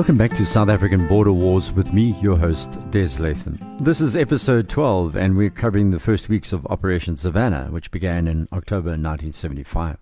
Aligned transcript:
Welcome 0.00 0.16
back 0.16 0.34
to 0.38 0.46
South 0.46 0.70
African 0.70 1.06
Border 1.08 1.34
Wars 1.34 1.74
with 1.74 1.92
me, 1.92 2.18
your 2.22 2.38
host, 2.38 2.78
Des 2.90 3.18
Latham. 3.18 3.58
This 3.82 4.00
is 4.00 4.16
episode 4.16 4.66
12, 4.66 5.14
and 5.14 5.36
we're 5.36 5.50
covering 5.50 5.90
the 5.90 6.00
first 6.00 6.30
weeks 6.30 6.54
of 6.54 6.66
Operation 6.68 7.18
Savannah, 7.18 7.66
which 7.66 7.90
began 7.90 8.26
in 8.26 8.48
October 8.50 8.92
1975. 8.92 9.98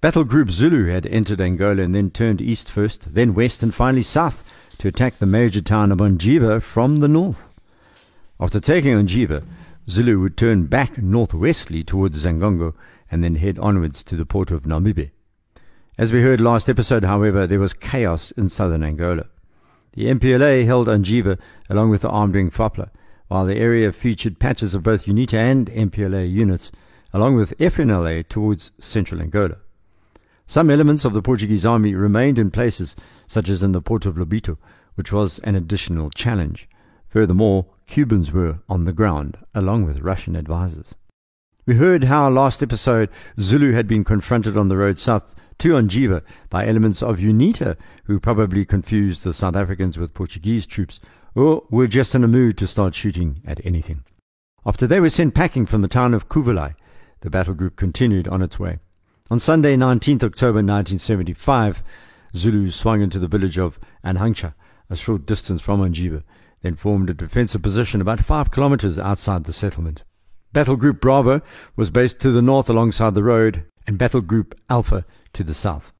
Battle 0.00 0.24
Group 0.24 0.50
Zulu 0.50 0.90
had 0.90 1.04
entered 1.04 1.42
Angola 1.42 1.82
and 1.82 1.94
then 1.94 2.10
turned 2.10 2.40
east 2.40 2.70
first, 2.70 3.12
then 3.12 3.34
west, 3.34 3.62
and 3.62 3.74
finally 3.74 4.00
south 4.00 4.44
to 4.78 4.88
attack 4.88 5.18
the 5.18 5.26
major 5.26 5.60
town 5.60 5.92
of 5.92 5.98
Ondjiva 5.98 6.62
from 6.62 7.00
the 7.00 7.08
north. 7.08 7.50
After 8.40 8.60
taking 8.60 8.94
Ondjiva, 8.94 9.44
Zulu 9.90 10.20
would 10.22 10.38
turn 10.38 10.68
back 10.68 10.94
northwestly 10.94 11.84
towards 11.84 12.24
Zangongo 12.24 12.74
and 13.10 13.22
then 13.22 13.34
head 13.34 13.58
onwards 13.58 14.02
to 14.04 14.16
the 14.16 14.24
port 14.24 14.50
of 14.50 14.62
Namibe. 14.62 15.10
As 15.98 16.10
we 16.10 16.22
heard 16.22 16.40
last 16.40 16.70
episode, 16.70 17.04
however, 17.04 17.46
there 17.46 17.60
was 17.60 17.74
chaos 17.74 18.30
in 18.30 18.48
southern 18.48 18.82
Angola. 18.82 19.26
The 19.92 20.06
MPLA 20.06 20.64
held 20.64 20.86
Ondjiva 20.86 21.38
along 21.68 21.90
with 21.90 22.00
the 22.00 22.08
armed 22.08 22.34
wing 22.34 22.50
FAPLA, 22.50 22.88
while 23.28 23.44
the 23.44 23.58
area 23.58 23.92
featured 23.92 24.38
patches 24.38 24.74
of 24.74 24.82
both 24.82 25.04
UNITA 25.04 25.34
and 25.34 25.66
MPLA 25.68 26.32
units, 26.32 26.72
along 27.12 27.36
with 27.36 27.56
FNLA 27.58 28.26
towards 28.26 28.72
central 28.78 29.20
Angola. 29.20 29.56
Some 30.46 30.70
elements 30.70 31.04
of 31.04 31.12
the 31.12 31.20
Portuguese 31.20 31.66
army 31.66 31.94
remained 31.94 32.38
in 32.38 32.50
places, 32.50 32.96
such 33.26 33.50
as 33.50 33.62
in 33.62 33.72
the 33.72 33.82
port 33.82 34.06
of 34.06 34.16
Lobito, 34.16 34.56
which 34.94 35.12
was 35.12 35.40
an 35.40 35.56
additional 35.56 36.08
challenge. 36.08 36.70
Furthermore, 37.08 37.66
Cubans 37.86 38.32
were 38.32 38.60
on 38.66 38.86
the 38.86 38.94
ground, 38.94 39.36
along 39.54 39.84
with 39.84 40.00
Russian 40.00 40.36
advisers. 40.36 40.94
We 41.66 41.76
heard 41.76 42.04
how 42.04 42.30
last 42.30 42.62
episode 42.62 43.10
Zulu 43.38 43.72
had 43.72 43.86
been 43.86 44.04
confronted 44.04 44.56
on 44.56 44.68
the 44.68 44.78
road 44.78 44.98
south 44.98 45.32
to 45.62 45.74
Ondjiva 45.74 46.22
by 46.50 46.66
elements 46.66 47.04
of 47.04 47.18
UNITA 47.18 47.76
who 48.06 48.18
probably 48.18 48.64
confused 48.64 49.22
the 49.22 49.32
South 49.32 49.54
Africans 49.54 49.96
with 49.96 50.12
Portuguese 50.12 50.66
troops 50.66 50.98
or 51.36 51.62
were 51.70 51.86
just 51.86 52.16
in 52.16 52.24
a 52.24 52.28
mood 52.28 52.58
to 52.58 52.66
start 52.66 52.96
shooting 52.96 53.38
at 53.46 53.64
anything. 53.64 54.02
After 54.66 54.88
they 54.88 54.98
were 54.98 55.08
sent 55.08 55.36
packing 55.36 55.66
from 55.66 55.82
the 55.82 55.86
town 55.86 56.14
of 56.14 56.28
Cuvelai, 56.28 56.72
the 57.20 57.30
battle 57.30 57.54
group 57.54 57.76
continued 57.76 58.26
on 58.26 58.42
its 58.42 58.58
way. 58.58 58.80
On 59.30 59.38
Sunday, 59.38 59.76
19th 59.76 60.24
October 60.24 60.58
1975, 60.58 61.84
Zulus 62.34 62.74
swung 62.74 63.00
into 63.00 63.20
the 63.20 63.28
village 63.28 63.56
of 63.56 63.78
Anhancha, 64.04 64.54
a 64.90 64.96
short 64.96 65.26
distance 65.26 65.62
from 65.62 65.80
Ondjiva, 65.80 66.24
then 66.62 66.74
formed 66.74 67.08
a 67.08 67.14
defensive 67.14 67.62
position 67.62 68.00
about 68.00 68.18
five 68.18 68.50
kilometers 68.50 68.98
outside 68.98 69.44
the 69.44 69.52
settlement. 69.52 70.02
Battle 70.52 70.74
Group 70.74 71.00
Bravo 71.00 71.40
was 71.76 71.90
based 71.90 72.18
to 72.18 72.32
the 72.32 72.42
north 72.42 72.68
alongside 72.68 73.14
the 73.14 73.22
road, 73.22 73.64
and 73.86 73.96
Battle 73.96 74.20
Group 74.20 74.58
Alpha 74.68 75.04
to 75.34 75.44
the 75.44 75.54
south. 75.54 75.92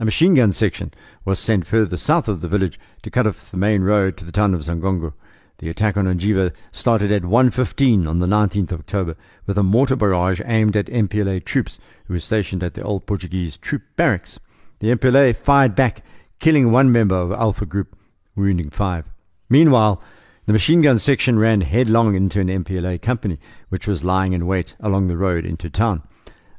A 0.00 0.04
machine 0.04 0.34
gun 0.34 0.52
section 0.52 0.92
was 1.24 1.38
sent 1.38 1.66
further 1.66 1.96
south 1.96 2.28
of 2.28 2.40
the 2.40 2.48
village 2.48 2.80
to 3.02 3.10
cut 3.10 3.26
off 3.26 3.50
the 3.50 3.56
main 3.56 3.82
road 3.82 4.16
to 4.16 4.24
the 4.24 4.32
town 4.32 4.52
of 4.52 4.62
Zangongo. 4.62 5.12
The 5.58 5.70
attack 5.70 5.96
on 5.96 6.06
Ondjiva 6.06 6.52
started 6.72 7.12
at 7.12 7.22
1.15 7.22 8.08
on 8.08 8.18
the 8.18 8.26
19th 8.26 8.72
of 8.72 8.80
October 8.80 9.16
with 9.46 9.56
a 9.56 9.62
mortar 9.62 9.94
barrage 9.94 10.40
aimed 10.44 10.76
at 10.76 10.86
MPLA 10.86 11.44
troops 11.44 11.78
who 12.06 12.14
were 12.14 12.20
stationed 12.20 12.64
at 12.64 12.74
the 12.74 12.82
old 12.82 13.06
Portuguese 13.06 13.56
troop 13.56 13.82
barracks. 13.96 14.40
The 14.80 14.94
MPLA 14.94 15.36
fired 15.36 15.76
back, 15.76 16.04
killing 16.40 16.72
one 16.72 16.90
member 16.90 17.14
of 17.14 17.30
Alpha 17.30 17.64
Group, 17.64 17.96
wounding 18.34 18.70
five. 18.70 19.04
Meanwhile, 19.48 20.02
the 20.46 20.52
machine 20.52 20.82
gun 20.82 20.98
section 20.98 21.38
ran 21.38 21.60
headlong 21.60 22.16
into 22.16 22.40
an 22.40 22.48
MPLA 22.48 23.00
company, 23.00 23.38
which 23.68 23.86
was 23.86 24.04
lying 24.04 24.32
in 24.32 24.46
wait 24.46 24.74
along 24.80 25.06
the 25.06 25.16
road 25.16 25.46
into 25.46 25.70
town. 25.70 26.02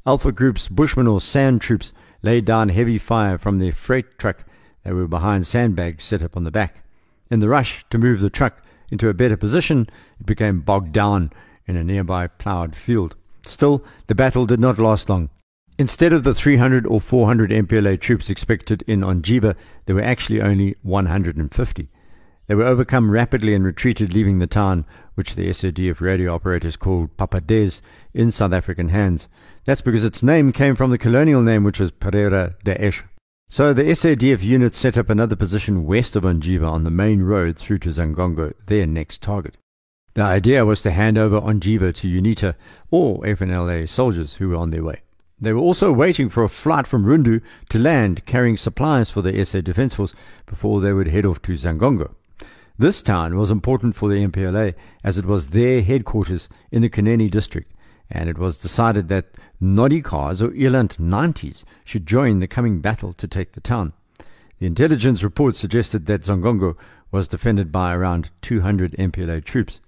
Alpha 0.07 0.31
Group's 0.31 0.69
Bushman 0.69 1.07
or 1.07 1.19
sand 1.19 1.61
troops 1.61 1.91
laid 2.25 2.43
down 2.43 2.69
heavy 2.69 2.97
fire 2.97 3.37
from 3.37 3.59
their 3.59 3.71
freight 3.71 4.17
truck 4.17 4.43
they 4.83 4.91
were 4.91 5.07
behind 5.07 5.47
sandbags 5.47 6.03
set 6.03 6.21
up 6.21 6.35
on 6.35 6.43
the 6.43 6.51
back. 6.51 6.83
In 7.31 7.39
the 7.39 7.49
rush 7.49 7.85
to 7.89 7.97
move 7.97 8.19
the 8.19 8.29
truck 8.29 8.63
into 8.91 9.09
a 9.09 9.13
better 9.13 9.37
position, 9.37 9.87
it 10.19 10.25
became 10.25 10.61
bogged 10.61 10.91
down 10.91 11.31
in 11.65 11.75
a 11.75 11.83
nearby 11.83 12.27
ploughed 12.27 12.75
field. 12.75 13.15
Still, 13.45 13.83
the 14.07 14.15
battle 14.15 14.45
did 14.45 14.59
not 14.59 14.77
last 14.77 15.09
long. 15.09 15.29
Instead 15.77 16.13
of 16.13 16.23
the 16.23 16.33
300 16.33 16.85
or 16.85 17.01
400 17.01 17.49
MPLA 17.51 17.99
troops 17.99 18.29
expected 18.29 18.83
in 18.87 19.01
Ondjiva, 19.01 19.55
there 19.85 19.95
were 19.95 20.01
actually 20.01 20.41
only 20.41 20.75
150. 20.83 21.89
They 22.47 22.55
were 22.55 22.63
overcome 22.63 23.09
rapidly 23.09 23.55
and 23.55 23.65
retreated, 23.65 24.13
leaving 24.13 24.37
the 24.37 24.47
town, 24.47 24.85
which 25.15 25.33
the 25.33 25.49
SADF 25.49 25.99
radio 25.99 26.33
operators 26.33 26.75
called 26.75 27.17
Papades, 27.17 27.81
in 28.13 28.29
South 28.29 28.53
African 28.53 28.89
hands. 28.89 29.27
That's 29.65 29.81
because 29.81 30.03
its 30.03 30.23
name 30.23 30.51
came 30.51 30.75
from 30.75 30.91
the 30.91 30.97
colonial 30.97 31.41
name, 31.41 31.63
which 31.63 31.79
was 31.79 31.91
Pereira 31.91 32.55
d'Eça. 32.63 33.03
So 33.49 33.73
the 33.73 33.83
SADF 33.83 34.41
unit 34.41 34.73
set 34.73 34.97
up 34.97 35.09
another 35.09 35.35
position 35.35 35.85
west 35.85 36.15
of 36.15 36.23
Ondjiva 36.23 36.69
on 36.69 36.83
the 36.83 36.91
main 36.91 37.21
road 37.21 37.57
through 37.57 37.79
to 37.79 37.89
Zangongo, 37.89 38.53
their 38.67 38.85
next 38.85 39.21
target. 39.21 39.57
The 40.13 40.23
idea 40.23 40.65
was 40.65 40.81
to 40.83 40.91
hand 40.91 41.17
over 41.17 41.41
Ondjiva 41.41 41.93
to 41.95 42.07
UNITA 42.07 42.55
or 42.89 43.21
FNLA 43.21 43.89
soldiers 43.89 44.35
who 44.35 44.49
were 44.49 44.55
on 44.55 44.69
their 44.69 44.83
way. 44.83 45.01
They 45.39 45.51
were 45.51 45.59
also 45.59 45.91
waiting 45.91 46.29
for 46.29 46.43
a 46.43 46.49
flight 46.49 46.87
from 46.87 47.05
Rundu 47.05 47.41
to 47.69 47.79
land 47.79 48.25
carrying 48.25 48.55
supplies 48.55 49.09
for 49.09 49.21
the 49.21 49.43
SA 49.43 49.61
Defence 49.61 49.95
Force 49.95 50.13
before 50.45 50.79
they 50.79 50.93
would 50.93 51.07
head 51.07 51.25
off 51.25 51.41
to 51.43 51.53
Zangongo. 51.53 52.15
This 52.77 53.01
town 53.01 53.35
was 53.37 53.51
important 53.51 53.95
for 53.95 54.09
the 54.09 54.25
MPLA 54.25 54.73
as 55.03 55.17
it 55.17 55.25
was 55.25 55.49
their 55.49 55.81
headquarters 55.81 56.47
in 56.71 56.81
the 56.81 56.89
Kunene 56.89 57.29
district, 57.29 57.71
and 58.09 58.29
it 58.29 58.37
was 58.37 58.57
decided 58.57 59.07
that 59.07 59.35
Noddy 59.59 60.01
cars 60.01 60.41
or 60.41 60.51
Eland 60.53 60.97
90s 60.97 61.63
should 61.83 62.05
join 62.05 62.39
the 62.39 62.47
coming 62.47 62.79
battle 62.79 63.13
to 63.13 63.27
take 63.27 63.53
the 63.53 63.61
town. 63.61 63.93
The 64.59 64.67
intelligence 64.67 65.23
report 65.23 65.55
suggested 65.55 66.05
that 66.05 66.21
Zongongo 66.23 66.77
was 67.11 67.27
defended 67.27 67.71
by 67.71 67.93
around 67.93 68.31
200 68.41 68.93
MPLA 68.93 69.43
troops. 69.43 69.79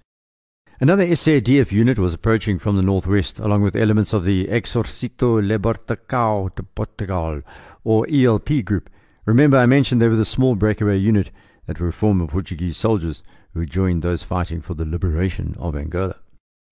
Another 0.80 1.08
SADF 1.08 1.72
unit 1.72 1.98
was 1.98 2.14
approaching 2.14 2.60
from 2.60 2.76
the 2.76 2.84
northwest, 2.84 3.40
along 3.40 3.64
with 3.64 3.76
elements 3.76 4.14
of 4.14 4.26
the 4.26 4.48
Exercito 4.48 5.42
Libertacao 5.42 6.54
de 6.56 6.62
Portugal, 6.64 7.42
or 7.84 8.06
ELP 8.12 8.64
group. 8.64 8.90
Remember, 9.26 9.58
I 9.58 9.66
mentioned 9.66 10.02
they 10.02 10.08
were 10.08 10.16
the 10.16 10.24
small 10.24 10.56
breakaway 10.56 10.98
unit 10.98 11.32
that 11.66 11.80
were 11.80 11.92
former 11.92 12.28
Portuguese 12.28 12.78
soldiers 12.78 13.24
who 13.54 13.66
joined 13.66 14.04
those 14.04 14.22
fighting 14.24 14.62
for 14.62 14.76
the 14.76 14.86
liberation 14.86 15.56
of 15.58 15.76
Angola. 15.76 16.18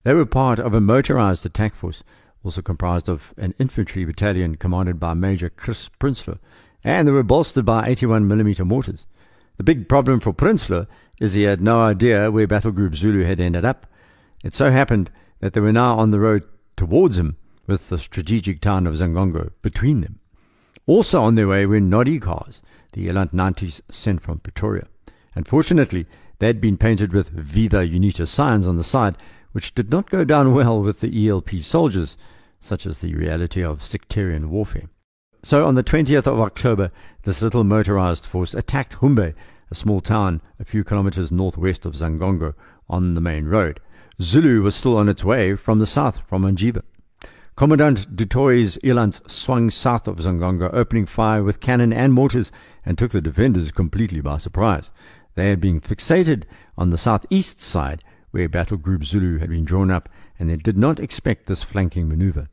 They 0.06 0.14
were 0.14 0.28
part 0.28 0.60
of 0.60 0.76
a 0.76 0.80
motorized 0.80 1.48
attack 1.48 1.74
force, 1.74 2.04
also 2.44 2.62
comprised 2.62 3.10
of 3.10 3.34
an 3.38 3.56
infantry 3.58 4.06
battalion 4.06 4.54
commanded 4.56 5.00
by 5.00 5.16
Major 5.16 5.50
Chris 5.50 5.90
Prinsloo, 6.00 6.38
and 6.84 7.08
they 7.08 7.12
were 7.12 7.24
bolstered 7.24 7.66
by 7.66 7.90
81mm 7.90 8.68
mortars. 8.68 9.08
The 9.58 9.64
big 9.64 9.90
problem 9.90 10.20
for 10.20 10.32
Prinsloo 10.32 10.86
is 11.20 11.34
he 11.34 11.42
had 11.42 11.60
no 11.60 11.82
idea 11.82 12.30
where 12.30 12.46
Battle 12.46 12.72
Group 12.72 12.94
Zulu 12.94 13.26
had 13.26 13.42
ended 13.42 13.66
up. 13.66 13.88
It 14.44 14.54
so 14.54 14.70
happened 14.70 15.10
that 15.40 15.54
they 15.54 15.60
were 15.60 15.74
now 15.74 15.98
on 15.98 16.12
the 16.12 16.20
road 16.20 16.44
towards 16.78 17.18
him 17.18 17.38
with 17.66 17.90
the 17.90 17.98
strategic 17.98 18.62
town 18.62 18.86
of 18.86 18.94
Zangongo 18.94 19.54
between 19.64 20.02
them. 20.02 20.20
Also 20.86 21.24
on 21.24 21.34
their 21.34 21.48
way 21.48 21.66
were 21.66 21.80
Noddy 21.80 22.20
cars, 22.20 22.62
the 22.92 23.08
Eland 23.10 23.32
90s 23.32 23.82
sent 23.90 24.22
from 24.22 24.38
Pretoria. 24.38 24.86
Unfortunately, 25.34 26.06
they 26.38 26.46
had 26.46 26.62
been 26.62 26.78
painted 26.78 27.12
with 27.12 27.30
Viva 27.30 27.78
Unita 27.88 28.28
signs 28.28 28.68
on 28.68 28.78
the 28.78 28.84
side, 28.84 29.18
which 29.56 29.74
did 29.74 29.90
not 29.90 30.10
go 30.10 30.26
down 30.26 30.54
well 30.54 30.82
with 30.82 31.00
the 31.00 31.30
ELP 31.30 31.62
soldiers, 31.62 32.18
such 32.60 32.86
as 32.86 33.00
the 33.00 33.16
reality 33.16 33.64
of 33.64 33.82
sectarian 33.82 34.50
warfare. 34.50 34.90
So 35.44 35.66
on 35.66 35.76
the 35.76 35.84
20th 35.84 36.28
of 36.28 36.42
October, 36.42 36.92
this 37.24 37.42
little 37.42 37.64
motorized 37.64 38.26
force 38.26 38.54
attacked 38.54 38.96
Humbe, 38.96 39.34
a 39.72 39.76
small 39.76 40.02
town 40.02 40.42
a 40.60 40.66
few 40.66 40.84
kilometers 40.84 41.32
northwest 41.32 41.86
of 41.86 41.94
Zangongo, 41.94 42.54
on 42.90 43.14
the 43.14 43.22
main 43.22 43.46
road. 43.46 43.80
Zulu 44.22 44.62
was 44.62 44.76
still 44.76 44.98
on 44.98 45.08
its 45.08 45.24
way 45.24 45.56
from 45.56 45.80
the 45.80 45.86
south, 45.86 46.28
from 46.28 46.44
Ondjiva. 46.44 46.82
Commandant 47.56 48.14
du 48.14 48.26
Toit's 48.26 48.78
Elands 48.84 49.22
swung 49.32 49.70
south 49.70 50.10
of 50.10 50.18
Zangongo, 50.18 50.70
opening 50.74 51.06
fire 51.06 51.42
with 51.42 51.62
cannon 51.62 51.94
and 51.94 52.12
mortars, 52.12 52.52
and 52.86 52.98
took 52.98 53.12
the 53.12 53.22
defenders 53.22 53.72
completely 53.72 54.20
by 54.20 54.36
surprise. 54.36 54.92
They 55.36 55.50
had 55.50 55.62
been 55.62 55.80
fixated 55.80 56.44
on 56.78 56.90
the 56.90 56.98
southeast 56.98 57.62
side, 57.62 58.04
where 58.36 58.50
Battle 58.50 58.76
Group 58.76 59.06
Zulu 59.06 59.38
had 59.40 59.50
been 59.50 59.64
drawn 59.64 59.90
up, 59.90 60.10
and 60.38 60.50
they 60.50 60.58
did 60.58 60.78
not 60.78 61.00
expect 61.00 61.46
this 61.46 61.64
flanking 61.64 62.10
maneuver. 62.10 62.50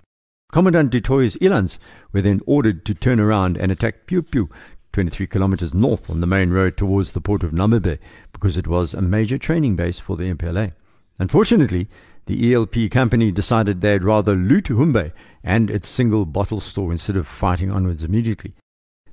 Commandant 0.52 0.92
du 0.92 1.00
Toit's 1.00 1.36
Elands 1.38 1.80
were 2.12 2.22
then 2.22 2.40
ordered 2.46 2.84
to 2.84 2.94
turn 2.94 3.18
around 3.18 3.56
and 3.56 3.72
attack 3.72 4.06
Piu 4.06 4.22
Piu, 4.22 4.48
23 4.92 5.26
kilometers 5.26 5.74
north 5.74 6.08
on 6.08 6.20
the 6.20 6.26
main 6.28 6.50
road 6.50 6.76
towards 6.76 7.10
the 7.10 7.20
port 7.20 7.42
of 7.42 7.50
Namibe, 7.50 7.98
because 8.32 8.56
it 8.56 8.68
was 8.68 8.94
a 8.94 9.02
major 9.02 9.36
training 9.36 9.74
base 9.74 9.98
for 9.98 10.16
the 10.16 10.32
MPLA. 10.32 10.72
Unfortunately, 11.18 11.88
the 12.26 12.54
ELP 12.54 12.88
company 12.88 13.32
decided 13.32 13.80
they'd 13.80 14.04
rather 14.04 14.36
loot 14.36 14.66
Humbe 14.66 15.10
and 15.42 15.68
its 15.68 15.88
single 15.88 16.26
bottle 16.26 16.60
store 16.60 16.92
instead 16.92 17.16
of 17.16 17.26
fighting 17.26 17.72
onwards 17.72 18.04
immediately. 18.04 18.54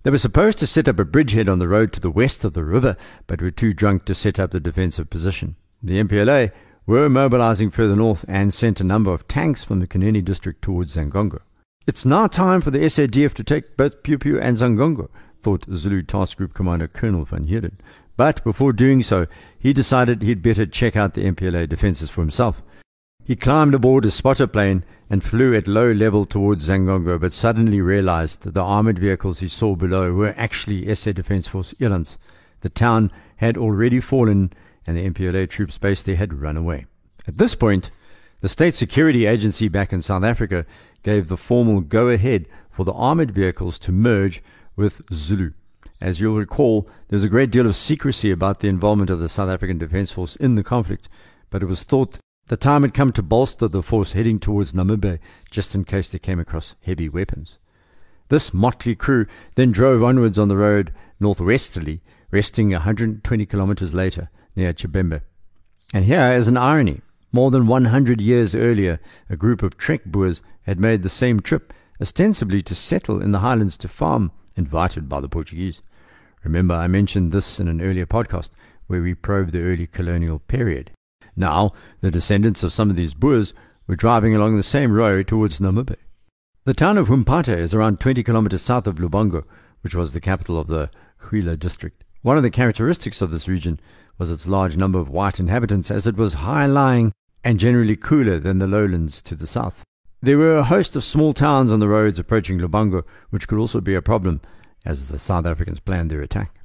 They 0.03 0.11
were 0.11 0.19
supposed 0.19 0.59
to 0.59 0.67
set 0.67 0.87
up 0.87 0.99
a 0.99 1.03
bridgehead 1.03 1.49
on 1.49 1.57
the 1.57 1.67
road 1.67 1.93
to 1.93 1.99
the 1.99 2.11
west 2.11 2.45
of 2.45 2.53
the 2.53 2.63
river, 2.63 2.95
but 3.25 3.41
were 3.41 3.49
too 3.49 3.73
drunk 3.73 4.05
to 4.05 4.13
set 4.13 4.39
up 4.39 4.51
the 4.51 4.59
defensive 4.59 5.09
position. 5.09 5.55
The 5.81 6.03
MPLA 6.03 6.51
were 6.85 7.07
mobilizing 7.07 7.71
further 7.71 7.95
north 7.95 8.25
and 8.27 8.53
sent 8.53 8.81
a 8.81 8.83
number 8.83 9.13
of 9.13 9.27
tanks 9.27 9.63
from 9.63 9.79
the 9.79 9.87
Kunene 9.87 10.23
district 10.25 10.61
towards 10.61 10.95
Zangongo. 10.95 11.39
It's 11.87 12.05
now 12.05 12.27
time 12.27 12.61
for 12.61 12.71
the 12.71 12.79
SADF 12.79 13.33
to 13.35 13.43
take 13.43 13.77
both 13.77 14.03
Piu 14.03 14.17
Piu 14.17 14.39
and 14.39 14.57
Zangongo, 14.57 15.09
thought 15.41 15.65
Zulu 15.73 16.01
Task 16.01 16.37
Group 16.37 16.53
Commander 16.53 16.87
Colonel 16.87 17.25
van 17.25 17.45
Heerden. 17.45 17.77
But 18.17 18.43
before 18.43 18.73
doing 18.73 19.01
so, 19.01 19.27
he 19.57 19.71
decided 19.71 20.21
he'd 20.21 20.41
better 20.41 20.65
check 20.65 20.97
out 20.97 21.13
the 21.13 21.23
MPLA 21.23 21.69
defenses 21.69 22.09
for 22.09 22.21
himself. 22.21 22.61
He 23.23 23.35
climbed 23.35 23.73
aboard 23.73 24.05
a 24.05 24.11
spotter 24.11 24.47
plane 24.47 24.83
and 25.09 25.23
flew 25.23 25.55
at 25.55 25.67
low 25.67 25.91
level 25.91 26.25
towards 26.25 26.67
Zangongo, 26.67 27.19
but 27.19 27.31
suddenly 27.31 27.79
realized 27.79 28.41
that 28.41 28.55
the 28.55 28.61
armored 28.61 28.99
vehicles 28.99 29.39
he 29.39 29.47
saw 29.47 29.75
below 29.75 30.11
were 30.11 30.33
actually 30.35 30.93
SA 30.93 31.13
Defence 31.13 31.47
Force 31.47 31.73
Elands. 31.79 32.17
The 32.61 32.69
town 32.69 33.11
had 33.37 33.55
already 33.55 34.01
fallen, 34.01 34.51
and 34.85 34.97
the 34.97 35.09
MPLA 35.09 35.49
troops 35.49 35.77
there 35.77 36.15
had 36.15 36.41
run 36.41 36.57
away. 36.57 36.85
At 37.27 37.37
this 37.37 37.55
point, 37.55 37.91
the 38.41 38.49
state 38.49 38.73
security 38.73 39.25
agency 39.25 39.67
back 39.67 39.91
in 39.91 40.01
South 40.01 40.23
Africa 40.23 40.65
gave 41.03 41.27
the 41.27 41.37
formal 41.37 41.81
go 41.81 42.07
ahead 42.07 42.45
for 42.71 42.85
the 42.85 42.93
armored 42.93 43.31
vehicles 43.31 43.77
to 43.79 43.91
merge 43.91 44.41
with 44.75 45.01
Zulu. 45.11 45.51
As 46.01 46.21
you'll 46.21 46.37
recall, 46.37 46.87
there 47.09 47.17
was 47.17 47.25
a 47.25 47.29
great 47.29 47.51
deal 47.51 47.67
of 47.67 47.75
secrecy 47.75 48.31
about 48.31 48.59
the 48.59 48.69
involvement 48.69 49.09
of 49.09 49.19
the 49.19 49.27
South 49.27 49.49
African 49.49 49.77
Defence 49.77 50.11
Force 50.11 50.37
in 50.37 50.55
the 50.55 50.63
conflict, 50.63 51.09
but 51.49 51.61
it 51.61 51.65
was 51.65 51.83
thought 51.83 52.19
the 52.47 52.57
time 52.57 52.81
had 52.83 52.93
come 52.93 53.11
to 53.11 53.21
bolster 53.21 53.67
the 53.67 53.83
force 53.83 54.13
heading 54.13 54.39
towards 54.39 54.73
Namibe, 54.73 55.19
just 55.51 55.75
in 55.75 55.83
case 55.83 56.09
they 56.09 56.19
came 56.19 56.39
across 56.39 56.75
heavy 56.81 57.09
weapons. 57.09 57.59
This 58.29 58.53
motley 58.53 58.95
crew 58.95 59.25
then 59.55 59.71
drove 59.71 60.01
onwards 60.01 60.39
on 60.39 60.47
the 60.47 60.57
road 60.57 60.93
northwesterly, 61.19 62.01
resting 62.31 62.71
120 62.71 63.45
kilometers 63.45 63.93
later 63.93 64.29
near 64.55 64.73
Chibembe. 64.73 65.21
And 65.93 66.05
here 66.05 66.31
is 66.33 66.47
an 66.47 66.57
irony. 66.57 67.01
More 67.31 67.51
than 67.51 67.67
100 67.67 68.21
years 68.21 68.55
earlier, 68.55 68.99
a 69.29 69.35
group 69.35 69.61
of 69.61 69.77
Trek 69.77 70.05
Boers 70.05 70.41
had 70.63 70.79
made 70.79 71.03
the 71.03 71.09
same 71.09 71.39
trip, 71.39 71.73
ostensibly 72.01 72.61
to 72.63 72.75
settle 72.75 73.21
in 73.21 73.31
the 73.31 73.39
highlands 73.39 73.77
to 73.77 73.87
farm, 73.87 74.31
invited 74.55 75.07
by 75.07 75.19
the 75.19 75.29
Portuguese. 75.29 75.81
Remember, 76.43 76.73
I 76.73 76.87
mentioned 76.87 77.31
this 77.31 77.59
in 77.59 77.67
an 77.67 77.81
earlier 77.81 78.05
podcast 78.05 78.51
where 78.87 79.01
we 79.01 79.13
probed 79.13 79.51
the 79.51 79.61
early 79.61 79.87
colonial 79.87 80.39
period. 80.39 80.91
Now, 81.35 81.73
the 82.01 82.11
descendants 82.11 82.63
of 82.63 82.73
some 82.73 82.89
of 82.89 82.95
these 82.95 83.13
Boers 83.13 83.53
were 83.87 83.95
driving 83.95 84.35
along 84.35 84.57
the 84.57 84.63
same 84.63 84.91
road 84.91 85.27
towards 85.27 85.59
Namibe. 85.59 85.95
The 86.65 86.73
town 86.73 86.97
of 86.97 87.07
Humpata 87.07 87.55
is 87.55 87.73
around 87.73 87.99
20 87.99 88.23
kilometers 88.23 88.61
south 88.61 88.87
of 88.87 88.95
Lubango, 88.95 89.43
which 89.81 89.95
was 89.95 90.13
the 90.13 90.19
capital 90.19 90.59
of 90.59 90.67
the 90.67 90.89
Huila 91.23 91.57
district. 91.57 92.03
One 92.21 92.37
of 92.37 92.43
the 92.43 92.51
characteristics 92.51 93.21
of 93.21 93.31
this 93.31 93.47
region 93.47 93.79
was 94.19 94.29
its 94.29 94.45
large 94.47 94.77
number 94.77 94.99
of 94.99 95.09
white 95.09 95.39
inhabitants, 95.39 95.89
as 95.89 96.05
it 96.05 96.17
was 96.17 96.35
high 96.35 96.65
lying 96.65 97.11
and 97.43 97.59
generally 97.59 97.95
cooler 97.95 98.37
than 98.37 98.59
the 98.59 98.67
lowlands 98.67 99.21
to 99.23 99.33
the 99.33 99.47
south. 99.47 99.83
There 100.21 100.37
were 100.37 100.57
a 100.57 100.65
host 100.65 100.97
of 100.97 101.03
small 101.05 101.33
towns 101.33 101.71
on 101.71 101.79
the 101.79 101.87
roads 101.87 102.19
approaching 102.19 102.59
Lubango, 102.59 103.03
which 103.29 103.47
could 103.47 103.57
also 103.57 103.79
be 103.79 103.95
a 103.95 104.01
problem 104.01 104.41
as 104.85 105.07
the 105.07 105.17
South 105.17 105.45
Africans 105.45 105.79
planned 105.79 106.11
their 106.11 106.21
attack. 106.21 106.59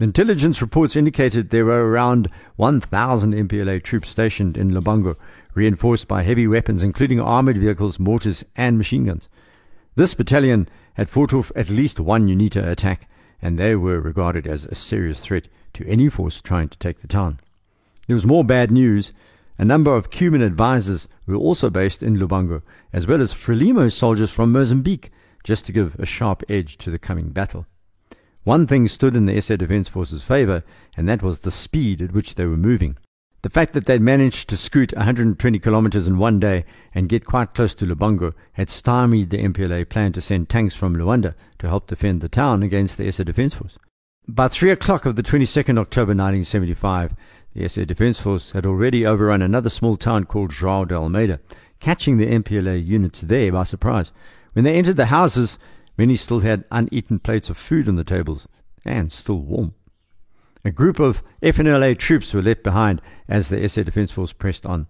Intelligence 0.00 0.62
reports 0.62 0.96
indicated 0.96 1.50
there 1.50 1.66
were 1.66 1.90
around 1.90 2.30
1,000 2.56 3.34
MPLA 3.34 3.82
troops 3.82 4.08
stationed 4.08 4.56
in 4.56 4.70
Lubango, 4.70 5.16
reinforced 5.54 6.08
by 6.08 6.22
heavy 6.22 6.46
weapons, 6.46 6.82
including 6.82 7.20
armored 7.20 7.58
vehicles, 7.58 7.98
mortars, 7.98 8.44
and 8.56 8.78
machine 8.78 9.04
guns. 9.04 9.28
This 9.96 10.14
battalion 10.14 10.68
had 10.94 11.10
fought 11.10 11.34
off 11.34 11.52
at 11.56 11.68
least 11.68 12.00
one 12.00 12.28
UNITA 12.28 12.66
attack, 12.70 13.08
and 13.40 13.58
they 13.58 13.74
were 13.74 14.00
regarded 14.00 14.46
as 14.46 14.64
a 14.64 14.74
serious 14.74 15.20
threat 15.20 15.48
to 15.74 15.86
any 15.86 16.08
force 16.08 16.40
trying 16.40 16.68
to 16.68 16.78
take 16.78 17.00
the 17.00 17.08
town. 17.08 17.40
There 18.06 18.14
was 18.14 18.26
more 18.26 18.44
bad 18.44 18.70
news. 18.70 19.12
A 19.58 19.64
number 19.64 19.94
of 19.94 20.10
Cuban 20.10 20.42
advisors 20.42 21.08
were 21.26 21.36
also 21.36 21.68
based 21.70 22.02
in 22.02 22.16
Lubango, 22.16 22.62
as 22.92 23.06
well 23.06 23.20
as 23.20 23.34
Frelimo 23.34 23.90
soldiers 23.92 24.30
from 24.30 24.52
Mozambique, 24.52 25.10
just 25.44 25.66
to 25.66 25.72
give 25.72 25.94
a 25.98 26.06
sharp 26.06 26.42
edge 26.48 26.78
to 26.78 26.90
the 26.90 26.98
coming 26.98 27.30
battle. 27.30 27.66
One 28.44 28.66
thing 28.66 28.88
stood 28.88 29.14
in 29.14 29.26
the 29.26 29.40
SA 29.40 29.56
Defence 29.56 29.88
Force's 29.88 30.22
favour, 30.22 30.64
and 30.96 31.08
that 31.08 31.22
was 31.22 31.40
the 31.40 31.50
speed 31.50 32.00
at 32.00 32.12
which 32.12 32.36
they 32.36 32.46
were 32.46 32.56
moving. 32.56 32.96
The 33.42 33.50
fact 33.50 33.72
that 33.74 33.86
they'd 33.86 34.02
managed 34.02 34.48
to 34.48 34.56
scoot 34.56 34.92
120 34.94 35.58
kilometres 35.58 36.08
in 36.08 36.18
one 36.18 36.40
day 36.40 36.64
and 36.94 37.08
get 37.08 37.24
quite 37.24 37.54
close 37.54 37.74
to 37.76 37.86
Lubango 37.86 38.34
had 38.54 38.68
stymied 38.68 39.30
the 39.30 39.42
MPLA 39.44 39.88
plan 39.88 40.12
to 40.12 40.20
send 40.20 40.48
tanks 40.48 40.74
from 40.74 40.96
Luanda 40.96 41.34
to 41.58 41.68
help 41.68 41.86
defend 41.86 42.20
the 42.20 42.28
town 42.28 42.62
against 42.62 42.98
the 42.98 43.10
SA 43.12 43.24
Defence 43.24 43.54
Force. 43.54 43.78
By 44.26 44.48
3 44.48 44.72
o'clock 44.72 45.06
of 45.06 45.16
the 45.16 45.22
22nd 45.22 45.78
October 45.78 46.10
1975, 46.10 47.14
the 47.54 47.68
SA 47.68 47.84
Defence 47.84 48.20
Force 48.20 48.52
had 48.52 48.66
already 48.66 49.06
overrun 49.06 49.42
another 49.42 49.70
small 49.70 49.96
town 49.96 50.24
called 50.24 50.50
João 50.50 50.86
de 50.86 50.94
Almeida, 50.94 51.40
catching 51.80 52.18
the 52.18 52.26
MPLA 52.26 52.84
units 52.84 53.20
there 53.20 53.52
by 53.52 53.62
surprise. 53.62 54.12
When 54.52 54.64
they 54.64 54.74
entered 54.74 54.96
the 54.96 55.06
houses, 55.06 55.58
Many 55.98 56.14
still 56.14 56.40
had 56.40 56.64
uneaten 56.70 57.18
plates 57.18 57.50
of 57.50 57.58
food 57.58 57.88
on 57.88 57.96
the 57.96 58.04
tables 58.04 58.46
and 58.84 59.10
still 59.10 59.40
warm. 59.40 59.74
A 60.64 60.70
group 60.70 60.98
of 60.98 61.22
FNLA 61.42 61.96
troops 61.98 62.34
were 62.34 62.42
left 62.42 62.62
behind 62.62 63.00
as 63.28 63.48
the 63.48 63.68
SA 63.68 63.84
Defence 63.84 64.12
Force 64.12 64.32
pressed 64.32 64.66
on. 64.66 64.86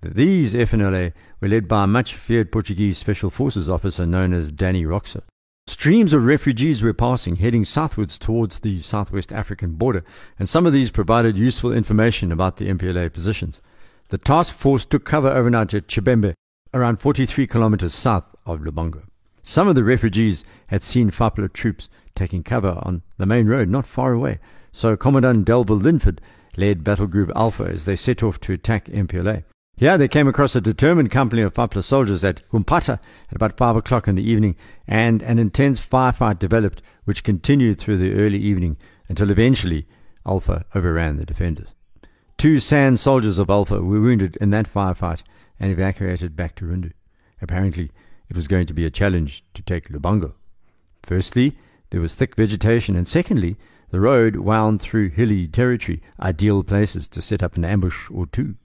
These 0.00 0.54
FNLA 0.54 1.12
were 1.40 1.48
led 1.48 1.66
by 1.66 1.84
a 1.84 1.88
much 1.88 2.14
feared 2.14 2.52
Portuguese 2.52 2.98
Special 2.98 3.30
Forces 3.30 3.68
officer 3.68 4.06
known 4.06 4.32
as 4.32 4.52
Danny 4.52 4.84
Roxo. 4.84 5.22
Streams 5.66 6.12
of 6.12 6.24
refugees 6.24 6.82
were 6.82 6.94
passing, 6.94 7.36
heading 7.36 7.64
southwards 7.64 8.18
towards 8.18 8.60
the 8.60 8.78
southwest 8.78 9.32
African 9.32 9.72
border, 9.72 10.04
and 10.38 10.48
some 10.48 10.66
of 10.66 10.72
these 10.72 10.90
provided 10.90 11.36
useful 11.36 11.72
information 11.72 12.32
about 12.32 12.56
the 12.56 12.68
MPLA 12.68 13.12
positions. 13.12 13.60
The 14.08 14.18
task 14.18 14.54
force 14.54 14.86
took 14.86 15.04
cover 15.04 15.28
overnight 15.28 15.74
at 15.74 15.88
Chibembe, 15.88 16.32
around 16.72 17.00
43 17.00 17.46
kilometers 17.46 17.94
south 17.94 18.34
of 18.46 18.60
Lubango. 18.60 19.02
Some 19.48 19.66
of 19.66 19.74
the 19.74 19.82
refugees 19.82 20.44
had 20.66 20.82
seen 20.82 21.10
FAPLA 21.10 21.54
troops 21.54 21.88
taking 22.14 22.42
cover 22.42 22.78
on 22.82 23.00
the 23.16 23.24
main 23.24 23.46
road 23.46 23.70
not 23.70 23.86
far 23.86 24.12
away, 24.12 24.40
so 24.72 24.94
Commandant 24.94 25.46
Delville 25.46 25.80
Linford 25.80 26.20
led 26.58 26.84
Battle 26.84 27.06
Group 27.06 27.32
Alpha 27.34 27.64
as 27.64 27.86
they 27.86 27.96
set 27.96 28.22
off 28.22 28.38
to 28.40 28.52
attack 28.52 28.84
MPLA. 28.88 29.44
Here 29.78 29.96
they 29.96 30.06
came 30.06 30.28
across 30.28 30.54
a 30.54 30.60
determined 30.60 31.10
company 31.10 31.40
of 31.40 31.54
FAPLA 31.54 31.82
soldiers 31.82 32.24
at 32.24 32.46
Humpata 32.50 32.98
at 33.30 33.36
about 33.36 33.56
five 33.56 33.74
o'clock 33.74 34.06
in 34.06 34.16
the 34.16 34.30
evening, 34.30 34.54
and 34.86 35.22
an 35.22 35.38
intense 35.38 35.80
firefight 35.80 36.38
developed, 36.38 36.82
which 37.04 37.24
continued 37.24 37.78
through 37.78 37.96
the 37.96 38.12
early 38.20 38.38
evening 38.38 38.76
until 39.08 39.30
eventually 39.30 39.86
Alpha 40.26 40.66
overran 40.74 41.16
the 41.16 41.24
defenders. 41.24 41.72
Two 42.36 42.60
sand 42.60 43.00
soldiers 43.00 43.38
of 43.38 43.48
Alpha 43.48 43.76
were 43.76 44.02
wounded 44.02 44.36
in 44.42 44.50
that 44.50 44.70
firefight 44.70 45.22
and 45.58 45.72
evacuated 45.72 46.36
back 46.36 46.54
to 46.56 46.66
Rundu. 46.66 46.92
Apparently, 47.40 47.90
it 48.28 48.36
was 48.36 48.48
going 48.48 48.66
to 48.66 48.74
be 48.74 48.84
a 48.84 48.90
challenge 48.90 49.44
to 49.54 49.62
take 49.62 49.88
Lubango. 49.88 50.34
Firstly, 51.02 51.56
there 51.90 52.00
was 52.00 52.14
thick 52.14 52.36
vegetation, 52.36 52.96
and 52.96 53.08
secondly, 53.08 53.56
the 53.90 54.00
road 54.00 54.36
wound 54.36 54.80
through 54.80 55.10
hilly 55.10 55.46
territory, 55.48 56.02
ideal 56.20 56.62
places 56.62 57.08
to 57.08 57.22
set 57.22 57.42
up 57.42 57.56
an 57.56 57.64
ambush 57.64 58.10
or 58.10 58.26
two. 58.26 58.56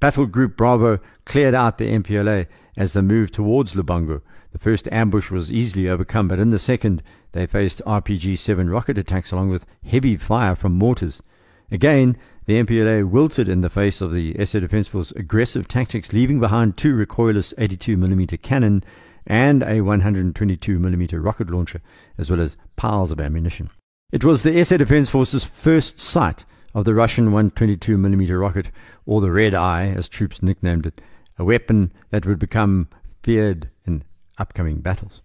Battle 0.00 0.26
Group 0.26 0.56
Bravo 0.56 1.00
cleared 1.26 1.54
out 1.54 1.78
the 1.78 1.92
MPLA 1.92 2.46
as 2.76 2.92
they 2.92 3.00
moved 3.00 3.34
towards 3.34 3.74
Lubango. 3.74 4.22
The 4.52 4.58
first 4.58 4.88
ambush 4.90 5.30
was 5.30 5.52
easily 5.52 5.88
overcome, 5.88 6.28
but 6.28 6.38
in 6.38 6.50
the 6.50 6.58
second, 6.58 7.02
they 7.32 7.46
faced 7.46 7.82
RPG 7.84 8.38
7 8.38 8.70
rocket 8.70 8.96
attacks 8.96 9.32
along 9.32 9.50
with 9.50 9.66
heavy 9.84 10.16
fire 10.16 10.54
from 10.54 10.72
mortars. 10.74 11.22
Again, 11.70 12.16
the 12.48 12.64
MPLA 12.64 13.06
wilted 13.06 13.46
in 13.46 13.60
the 13.60 13.68
face 13.68 14.00
of 14.00 14.10
the 14.10 14.34
SA 14.42 14.60
Defence 14.60 14.88
Force 14.88 15.10
aggressive 15.10 15.68
tactics, 15.68 16.14
leaving 16.14 16.40
behind 16.40 16.78
two 16.78 16.96
recoilless 16.96 17.52
82mm 17.56 18.40
cannon 18.40 18.82
and 19.26 19.62
a 19.62 19.80
122mm 19.80 21.22
rocket 21.22 21.50
launcher, 21.50 21.82
as 22.16 22.30
well 22.30 22.40
as 22.40 22.56
piles 22.74 23.12
of 23.12 23.20
ammunition. 23.20 23.68
It 24.12 24.24
was 24.24 24.44
the 24.44 24.64
SA 24.64 24.78
Defence 24.78 25.10
Force's 25.10 25.44
first 25.44 25.98
sight 25.98 26.46
of 26.72 26.86
the 26.86 26.94
Russian 26.94 27.32
122mm 27.32 28.40
rocket, 28.40 28.70
or 29.04 29.20
the 29.20 29.30
Red 29.30 29.52
Eye, 29.52 29.88
as 29.88 30.08
troops 30.08 30.42
nicknamed 30.42 30.86
it, 30.86 31.02
a 31.38 31.44
weapon 31.44 31.92
that 32.08 32.24
would 32.24 32.38
become 32.38 32.88
feared 33.22 33.68
in 33.84 34.04
upcoming 34.38 34.80
battles. 34.80 35.20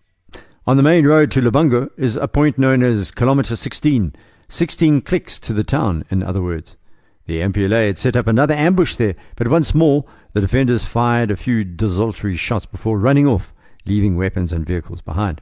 On 0.68 0.76
the 0.76 0.84
main 0.84 1.08
road 1.08 1.32
to 1.32 1.42
Lubango 1.42 1.90
is 1.96 2.18
a 2.18 2.28
point 2.28 2.58
known 2.58 2.84
as 2.84 3.12
Kilometre 3.12 3.56
16, 3.56 4.14
16 4.50 5.02
clicks 5.04 5.40
to 5.40 5.54
the 5.54 5.64
town, 5.64 6.04
in 6.10 6.22
other 6.22 6.42
words. 6.42 6.76
The 7.26 7.40
MPLA 7.40 7.88
had 7.88 7.98
set 7.98 8.16
up 8.16 8.28
another 8.28 8.54
ambush 8.54 8.96
there, 8.98 9.16
but 9.36 9.48
once 9.48 9.74
more 9.74 10.04
the 10.34 10.42
defenders 10.42 10.84
fired 10.84 11.32
a 11.32 11.38
few 11.38 11.64
desultory 11.64 12.36
shots 12.36 12.66
before 12.66 13.00
running 13.00 13.28
off, 13.28 13.54
leaving 13.86 14.18
weapons 14.18 14.52
and 14.52 14.66
vehicles 14.66 15.02
behind. 15.02 15.42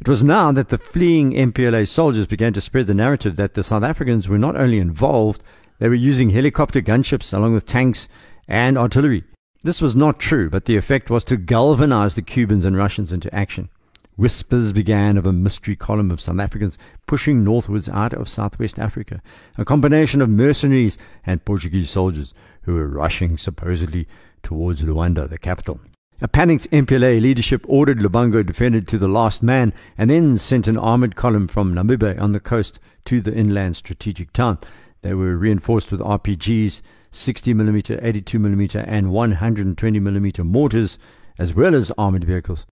It 0.00 0.08
was 0.08 0.24
now 0.24 0.50
that 0.50 0.70
the 0.70 0.78
fleeing 0.78 1.32
MPLA 1.32 1.86
soldiers 1.86 2.26
began 2.26 2.52
to 2.54 2.60
spread 2.60 2.88
the 2.88 2.94
narrative 2.94 3.36
that 3.36 3.54
the 3.54 3.62
South 3.62 3.84
Africans 3.84 4.28
were 4.28 4.38
not 4.38 4.56
only 4.56 4.80
involved, 4.80 5.42
they 5.78 5.88
were 5.88 5.94
using 5.94 6.30
helicopter 6.30 6.80
gunships 6.80 7.32
along 7.32 7.54
with 7.54 7.66
tanks 7.66 8.08
and 8.48 8.76
artillery. 8.76 9.22
This 9.62 9.80
was 9.80 9.94
not 9.94 10.18
true, 10.18 10.50
but 10.50 10.64
the 10.64 10.76
effect 10.76 11.08
was 11.08 11.22
to 11.24 11.36
galvanize 11.36 12.16
the 12.16 12.22
Cubans 12.22 12.64
and 12.64 12.76
Russians 12.76 13.12
into 13.12 13.32
action. 13.32 13.68
Whispers 14.16 14.74
began 14.74 15.16
of 15.16 15.24
a 15.24 15.32
mystery 15.32 15.74
column 15.74 16.10
of 16.10 16.20
South 16.20 16.38
Africans 16.38 16.76
pushing 17.06 17.42
northwards 17.42 17.88
out 17.88 18.12
of 18.12 18.28
southwest 18.28 18.78
Africa, 18.78 19.22
a 19.56 19.64
combination 19.64 20.20
of 20.20 20.28
mercenaries 20.28 20.98
and 21.24 21.44
Portuguese 21.44 21.88
soldiers 21.88 22.34
who 22.62 22.74
were 22.74 22.88
rushing 22.88 23.38
supposedly 23.38 24.06
towards 24.42 24.84
Luanda, 24.84 25.26
the 25.28 25.38
capital. 25.38 25.80
A 26.20 26.28
panicked 26.28 26.70
MPLA 26.70 27.22
leadership 27.22 27.64
ordered 27.66 28.00
Lubango 28.00 28.44
defended 28.44 28.86
to 28.88 28.98
the 28.98 29.08
last 29.08 29.42
man 29.42 29.72
and 29.96 30.10
then 30.10 30.36
sent 30.36 30.68
an 30.68 30.76
armored 30.76 31.16
column 31.16 31.48
from 31.48 31.74
Namibe 31.74 32.20
on 32.20 32.32
the 32.32 32.38
coast 32.38 32.78
to 33.06 33.22
the 33.22 33.32
inland 33.32 33.76
strategic 33.76 34.32
town. 34.34 34.58
They 35.00 35.14
were 35.14 35.38
reinforced 35.38 35.90
with 35.90 36.00
RPGs, 36.00 36.82
60mm, 37.12 38.00
82mm, 38.00 38.84
and 38.86 39.06
120mm 39.06 40.44
mortars, 40.44 40.98
as 41.38 41.54
well 41.54 41.74
as 41.74 41.90
armored 41.96 42.24
vehicles. 42.24 42.66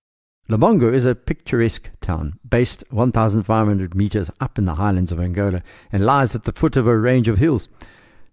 Lubango 0.50 0.92
is 0.92 1.06
a 1.06 1.14
picturesque 1.14 1.90
town 2.00 2.40
based 2.48 2.82
1,500 2.90 3.94
meters 3.94 4.32
up 4.40 4.58
in 4.58 4.64
the 4.64 4.74
highlands 4.74 5.12
of 5.12 5.20
Angola 5.20 5.62
and 5.92 6.04
lies 6.04 6.34
at 6.34 6.42
the 6.42 6.50
foot 6.50 6.76
of 6.76 6.88
a 6.88 6.98
range 6.98 7.28
of 7.28 7.38
hills. 7.38 7.68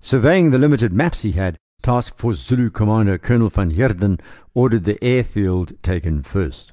Surveying 0.02 0.50
the 0.50 0.58
limited 0.58 0.92
maps 0.92 1.22
he 1.22 1.34
had, 1.34 1.58
Task 1.84 2.18
Force 2.18 2.40
Zulu 2.40 2.72
Commander 2.72 3.20
Colonel 3.20 3.52
van 3.52 3.70
Heerden 3.70 4.20
ordered 4.56 4.86
the 4.86 4.98
airfield 5.04 5.74
taken 5.84 6.24
first. 6.24 6.72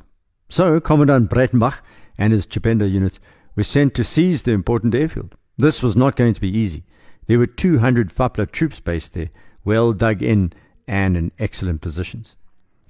So 0.48 0.80
Commandant 0.80 1.28
Breytenbach 1.28 1.82
and 2.16 2.32
his 2.32 2.46
Chipenda 2.46 2.90
units 2.90 3.20
were 3.54 3.64
sent 3.64 3.92
to 3.96 4.02
seize 4.02 4.44
the 4.44 4.52
important 4.52 4.94
airfield. 4.94 5.34
This 5.58 5.82
was 5.82 5.94
not 5.94 6.16
going 6.16 6.32
to 6.32 6.40
be 6.40 6.56
easy. 6.56 6.84
There 7.26 7.38
were 7.38 7.46
200 7.46 8.10
FAPLA 8.10 8.50
troops 8.50 8.80
based 8.80 9.12
there, 9.12 9.28
well 9.62 9.92
dug 9.92 10.22
in 10.22 10.54
and 10.88 11.18
in 11.18 11.32
excellent 11.38 11.82
positions. 11.82 12.34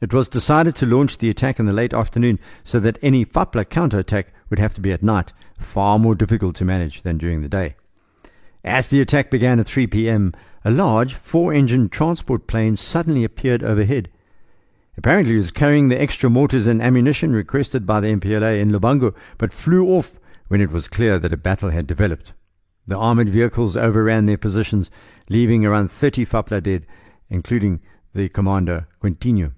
It 0.05 0.13
was 0.13 0.29
decided 0.29 0.75
to 0.77 0.87
launch 0.87 1.17
the 1.17 1.31
attack 1.31 1.59
in 1.59 1.65
the 1.65 1.73
late 1.73 1.95
afternoon 1.95 2.39
so 2.63 2.79
that 2.79 2.99
any 3.01 3.25
FAPLA 3.25 3.65
counterattack 3.65 4.35
would 4.51 4.59
have 4.59 4.75
to 4.75 4.83
be 4.83 4.93
at 4.93 5.03
night, 5.03 5.33
far 5.59 5.99
more 5.99 6.15
difficult 6.15 6.57
to 6.57 6.65
manage 6.67 7.01
than 7.01 7.17
during 7.17 7.41
the 7.41 7.49
day. 7.49 7.77
As 8.63 8.89
the 8.89 9.01
attack 9.01 9.31
began 9.31 9.59
at 9.59 9.67
3 9.67 9.87
p.m., 9.87 10.35
a 10.63 10.71
large 10.71 11.15
four 11.15 11.55
engine 11.55 11.89
transport 11.89 12.47
plane 12.47 12.77
suddenly 12.77 13.25
appeared 13.25 13.65
overhead. 13.65 14.11
Apparently, 14.99 15.33
it 15.33 15.39
was 15.39 15.51
carrying 15.51 15.89
the 15.89 15.99
extra 15.99 16.29
mortars 16.29 16.67
and 16.67 16.83
ammunition 16.83 17.33
requested 17.33 17.87
by 17.87 18.01
the 18.01 18.09
MPLA 18.09 18.61
in 18.61 18.73
Lubango, 18.73 19.15
but 19.39 19.55
flew 19.55 19.87
off 19.89 20.21
when 20.49 20.61
it 20.61 20.71
was 20.71 20.87
clear 20.87 21.19
that 21.19 21.33
a 21.33 21.39
battle 21.39 21.71
had 21.71 21.87
developed. 21.87 22.35
The 22.87 22.99
armored 22.99 23.31
vehicles 23.31 23.75
overran 23.75 24.27
their 24.27 24.37
positions, 24.37 24.91
leaving 25.31 25.65
around 25.65 25.91
30 25.91 26.27
Fapla 26.27 26.63
dead, 26.63 26.85
including 27.31 27.81
the 28.13 28.29
commander 28.29 28.87
Quintino. 29.03 29.53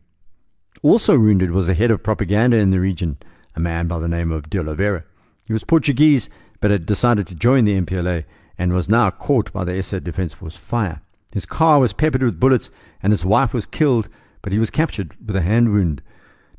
Also 0.87 1.19
wounded 1.19 1.51
was 1.51 1.67
the 1.67 1.75
head 1.75 1.91
of 1.91 2.05
propaganda 2.05 2.59
in 2.59 2.71
the 2.71 2.79
region, 2.79 3.19
a 3.57 3.59
man 3.59 3.89
by 3.89 3.99
the 3.99 4.07
name 4.07 4.31
of 4.31 4.49
De 4.49 4.61
Oliveira. 4.61 5.03
He 5.45 5.53
was 5.53 5.65
Portuguese, 5.65 6.31
but 6.61 6.71
had 6.71 6.87
decided 6.87 7.27
to 7.27 7.35
join 7.35 7.65
the 7.65 7.77
MPLA 7.81 8.25
and 8.57 8.73
was 8.73 8.89
now 8.89 9.11
caught 9.11 9.53
by 9.53 9.65
the 9.65 9.83
SA 9.83 9.99
Defence 9.99 10.33
Force 10.33 10.57
fire. 10.57 11.03
His 11.33 11.45
car 11.45 11.81
was 11.81 11.93
peppered 11.93 12.23
with 12.23 12.39
bullets, 12.39 12.71
and 13.03 13.13
his 13.13 13.25
wife 13.25 13.53
was 13.53 13.67
killed, 13.67 14.09
but 14.43 14.53
he 14.53 14.61
was 14.61 14.71
captured 14.71 15.17
with 15.27 15.35
a 15.35 15.41
hand 15.41 15.73
wound. 15.73 16.03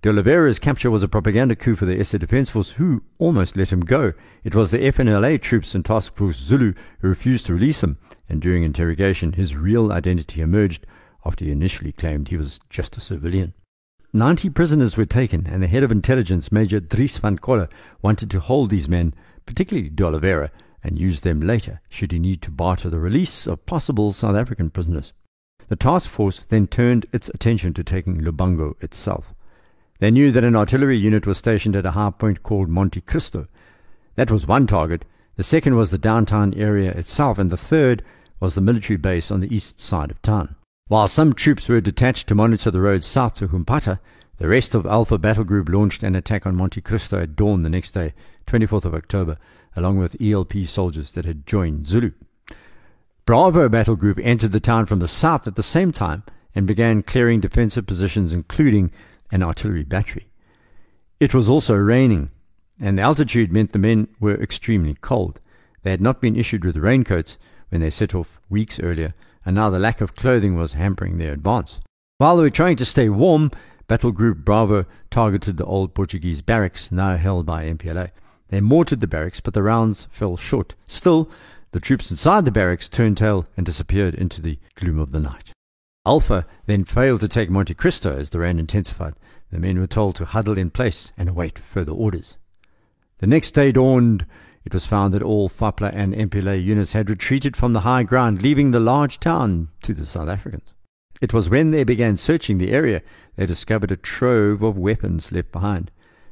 De 0.01 0.10
Oliveira's 0.10 0.60
capture 0.60 0.91
was 0.91 1.03
a 1.03 1.07
propaganda 1.07 1.55
coup 1.55 1.77
for 1.77 1.86
the 1.86 2.03
SA 2.03 2.17
Defence 2.17 2.50
Force, 2.50 2.74
who 2.74 3.03
almost 3.19 3.55
let 3.55 3.72
him 3.72 3.79
go. 3.79 4.12
It 4.43 4.53
was 4.53 4.72
the 4.72 4.79
FNLA 4.79 5.41
troops 5.41 5.74
and 5.74 5.86
Task 5.86 6.13
Force 6.17 6.36
Zulu 6.36 6.74
who 7.00 7.07
refused 7.07 7.46
to 7.46 7.53
release 7.53 7.81
him, 7.81 7.98
and 8.27 8.41
during 8.41 8.63
interrogation, 8.63 9.31
his 9.31 9.55
real 9.55 9.89
identity 9.89 10.41
emerged 10.41 10.86
after 11.25 11.46
he 11.46 11.51
initially 11.51 11.93
claimed 11.93 12.27
he 12.27 12.36
was 12.36 12.60
just 12.69 12.98
a 12.98 13.00
civilian. 13.00 13.53
Ninety 14.14 14.50
prisoners 14.50 14.96
were 14.96 15.06
taken, 15.06 15.48
and 15.48 15.62
the 15.62 15.68
head 15.68 15.84
of 15.84 15.92
intelligence, 15.92 16.52
Major 16.52 16.80
Dries 16.80 17.18
van 17.18 17.38
Coller, 17.38 17.68
wanted 18.02 18.32
to 18.32 18.40
hold 18.40 18.70
these 18.70 18.88
men, 18.88 19.14
particularly 19.46 19.90
De 19.90 20.06
Oliveira, 20.06 20.50
and 20.82 20.98
use 20.98 21.22
them 21.22 21.42
later 21.42 21.82
should 21.90 22.14
he 22.14 22.20
need 22.20 22.42
to 22.44 22.52
barter 22.52 22.90
the 22.90 23.00
release 23.00 23.46
of 23.46 23.66
possible 23.66 24.14
South 24.14 24.36
African 24.36 24.70
prisoners. 24.70 25.12
The 25.68 25.76
task 25.76 26.10
force 26.10 26.46
then 26.48 26.68
turned 26.68 27.06
its 27.12 27.30
attention 27.30 27.74
to 27.74 27.84
taking 27.84 28.22
Lubango 28.22 28.82
itself. 28.82 29.34
They 30.00 30.12
knew 30.12 30.32
that 30.32 30.44
an 30.46 30.56
artillery 30.56 30.98
unit 30.98 31.28
was 31.28 31.38
stationed 31.38 31.76
at 31.76 31.86
a 31.86 31.92
high 31.92 32.12
point 32.12 32.44
called 32.44 32.70
Monte 32.70 33.02
Cristo. 33.02 33.48
That 34.16 34.32
was 34.32 34.48
one 34.48 34.68
target. 34.68 35.04
The 35.36 35.44
second 35.44 35.76
was 35.76 35.92
the 35.92 35.98
downtown 35.98 36.54
area 36.54 36.92
itself, 36.92 37.38
and 37.38 37.52
the 37.52 37.58
third 37.58 38.04
was 38.40 38.56
the 38.56 38.62
military 38.62 38.98
base 38.98 39.32
on 39.32 39.42
the 39.42 39.54
east 39.54 39.82
side 39.82 40.12
of 40.12 40.22
town. 40.22 40.56
While 40.88 41.10
some 41.10 41.34
troops 41.34 41.67
were 41.67 41.82
detached 41.82 42.27
to 42.27 42.36
monitor 42.36 42.72
the 42.72 42.79
road 42.79 43.03
south 43.03 43.36
to 43.36 43.50
Humpata, 43.50 44.00
the 44.38 44.48
rest 44.48 44.74
of 44.74 44.86
Alpha 44.86 45.17
Battle 45.17 45.44
Group 45.44 45.67
launched 45.67 46.01
an 46.01 46.15
attack 46.15 46.46
on 46.46 46.56
Monte 46.56 46.79
Cristo 46.79 47.22
at 47.22 47.36
dawn 47.36 47.63
the 47.63 47.70
next 47.70 47.91
day, 47.91 48.13
24th 48.46 48.86
of 48.86 48.94
October, 48.94 49.38
along 49.75 49.98
with 49.98 50.15
ELP 50.22 50.63
soldiers 50.65 51.12
that 51.12 51.25
had 51.25 51.46
joined 51.46 51.88
Zulu. 51.88 52.12
Bravo 53.25 53.67
Battle 53.67 53.98
Group 53.98 54.17
entered 54.24 54.53
the 54.53 54.62
town 54.62 54.86
from 54.86 55.00
the 55.00 55.10
south 55.10 55.46
at 55.46 55.56
the 55.56 55.63
same 55.63 55.91
time 55.91 56.24
and 56.56 56.65
began 56.65 57.03
clearing 57.03 57.41
defensive 57.41 57.86
positions, 57.86 58.32
including 58.32 58.89
an 59.29 59.44
artillery 59.44 59.84
battery. 59.84 60.29
It 61.20 61.34
was 61.34 61.50
also 61.50 61.75
raining, 61.75 62.32
and 62.79 62.98
the 62.98 63.01
altitude 63.01 63.51
meant 63.51 63.74
the 63.74 63.79
men 63.79 64.08
were 64.22 64.41
extremely 64.41 64.96
cold. 65.01 65.41
They 65.84 65.91
had 65.91 66.00
not 66.00 66.22
been 66.22 66.38
issued 66.38 66.63
with 66.63 66.77
raincoats 66.77 67.38
when 67.67 67.82
they 67.82 67.89
set 67.89 68.15
off 68.15 68.39
weeks 68.50 68.79
earlier, 68.79 69.13
and 69.48 69.56
now 69.56 69.70
the 69.70 69.80
lack 69.80 70.01
of 70.01 70.13
clothing 70.13 70.58
was 70.58 70.74
hampering 70.74 71.18
their 71.18 71.32
advance. 71.32 71.80
While 72.18 72.36
they 72.36 72.44
were 72.44 72.50
trying 72.50 72.75
to 72.75 72.86
stay 72.86 73.08
warm, 73.08 73.50
Battle 73.88 74.12
Group 74.12 74.39
Bravo 74.39 74.84
targeted 75.10 75.56
the 75.56 75.63
old 75.63 75.94
Portuguese 75.94 76.42
barracks 76.42 76.92
now 76.92 77.16
held 77.16 77.46
by 77.46 77.63
MPLA. 77.63 78.12
They 78.50 78.60
mortared 78.60 79.00
the 79.00 79.08
barracks, 79.08 79.39
but 79.39 79.54
the 79.54 79.63
rounds 79.63 80.10
fell 80.12 80.36
short. 80.36 80.75
Still, 80.86 81.32
the 81.72 81.80
troops 81.80 82.12
inside 82.12 82.44
the 82.44 82.51
barracks 82.51 82.89
turned 82.89 83.16
tail 83.16 83.48
and 83.56 83.66
disappeared 83.66 84.16
into 84.16 84.42
the 84.42 84.60
gloom 84.75 85.00
of 85.00 85.12
the 85.12 85.22
night. 85.22 85.54
Alpha 86.06 86.46
then 86.66 86.84
failed 86.84 87.22
to 87.22 87.30
take 87.30 87.50
Monte 87.50 87.74
Cristo 87.75 88.18
as 88.18 88.32
the 88.32 88.39
rain 88.39 88.60
intensified. 88.60 89.13
The 89.50 89.60
men 89.60 89.80
were 89.80 89.88
told 89.88 90.16
to 90.16 90.25
huddle 90.25 90.58
in 90.58 90.72
place 90.72 91.13
and 91.18 91.30
await 91.30 91.58
further 91.58 91.94
orders. 91.94 92.36
The 93.20 93.27
next 93.27 93.51
day 93.51 93.72
dawned. 93.72 94.25
It 94.67 94.74
was 94.74 94.86
found 94.86 95.13
that 95.13 95.24
all 95.24 95.47
FAPLA 95.47 95.91
and 95.93 96.13
MPLA 96.13 96.62
units 96.62 96.91
had 96.91 97.09
retreated 97.09 97.55
from 97.55 97.71
the 97.71 97.88
high 97.88 98.03
ground, 98.03 98.41
leaving 98.41 98.71
the 98.71 98.81
large 98.81 99.17
town 99.17 99.69
to 99.83 99.93
the 99.93 100.05
South 100.05 100.27
Africans. 100.27 100.74
It 101.21 101.33
was 101.33 101.50
when 101.50 101.71
they 101.71 101.86
began 101.86 102.17
searching 102.17 102.57
the 102.57 102.74
area 102.74 103.01
they 103.38 103.45
discovered 103.45 103.93
a 103.93 103.95
trove 103.95 104.63
of 104.63 104.77
weapons 104.77 105.31
left 105.31 105.53
behind. 105.53 105.89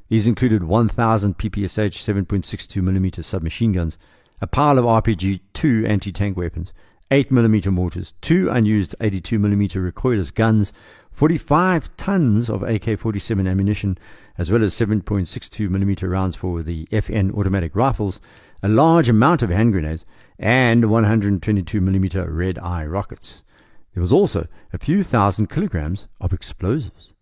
These 0.10 0.28
included 0.28 0.66
1,000 0.66 1.38
PPSH 1.38 2.26
7.62mm 2.26 3.24
submachine 3.24 3.72
guns, 3.72 3.98
a 4.42 4.48
pile 4.48 4.78
of 4.78 4.84
RPG 4.84 5.40
2 5.54 5.86
anti 5.88 6.12
tank 6.12 6.36
weapons, 6.36 6.74
8mm 7.12 7.72
mortars, 7.72 8.16
two 8.20 8.50
unused 8.50 8.96
82mm 9.00 9.92
recoilless 9.94 10.36
guns, 10.36 10.74
45 11.16 11.96
tons 11.96 12.50
of 12.50 12.62
AK 12.62 13.00
47 13.00 13.48
ammunition, 13.48 13.98
as 14.38 14.52
well 14.52 14.62
as 14.62 14.76
7.62mm 14.76 16.10
rounds 16.10 16.36
for 16.36 16.62
the 16.62 16.88
FN 16.88 17.34
automatic 17.34 17.74
rifles, 17.74 18.20
a 18.62 18.68
large 18.68 19.08
amount 19.08 19.42
of 19.42 19.50
hand 19.50 19.72
grenades, 19.72 20.04
and 20.38 20.84
122mm 20.84 22.28
red 22.30 22.60
eye 22.60 22.86
rockets. 22.86 23.46
There 23.94 24.02
was 24.02 24.12
also 24.12 24.48
a 24.74 24.78
few 24.78 25.04
thousand 25.04 25.50
kilograms 25.50 26.10
of 26.20 26.34
explosives. 26.34 27.14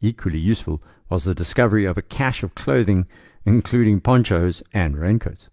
Equally 0.00 0.38
useful 0.38 0.80
was 1.08 1.24
the 1.24 1.34
discovery 1.34 1.86
of 1.86 1.98
a 1.98 2.02
cache 2.02 2.44
of 2.44 2.54
clothing, 2.54 3.08
including 3.44 4.00
ponchos 4.00 4.62
and 4.72 4.96
raincoats. 4.96 5.48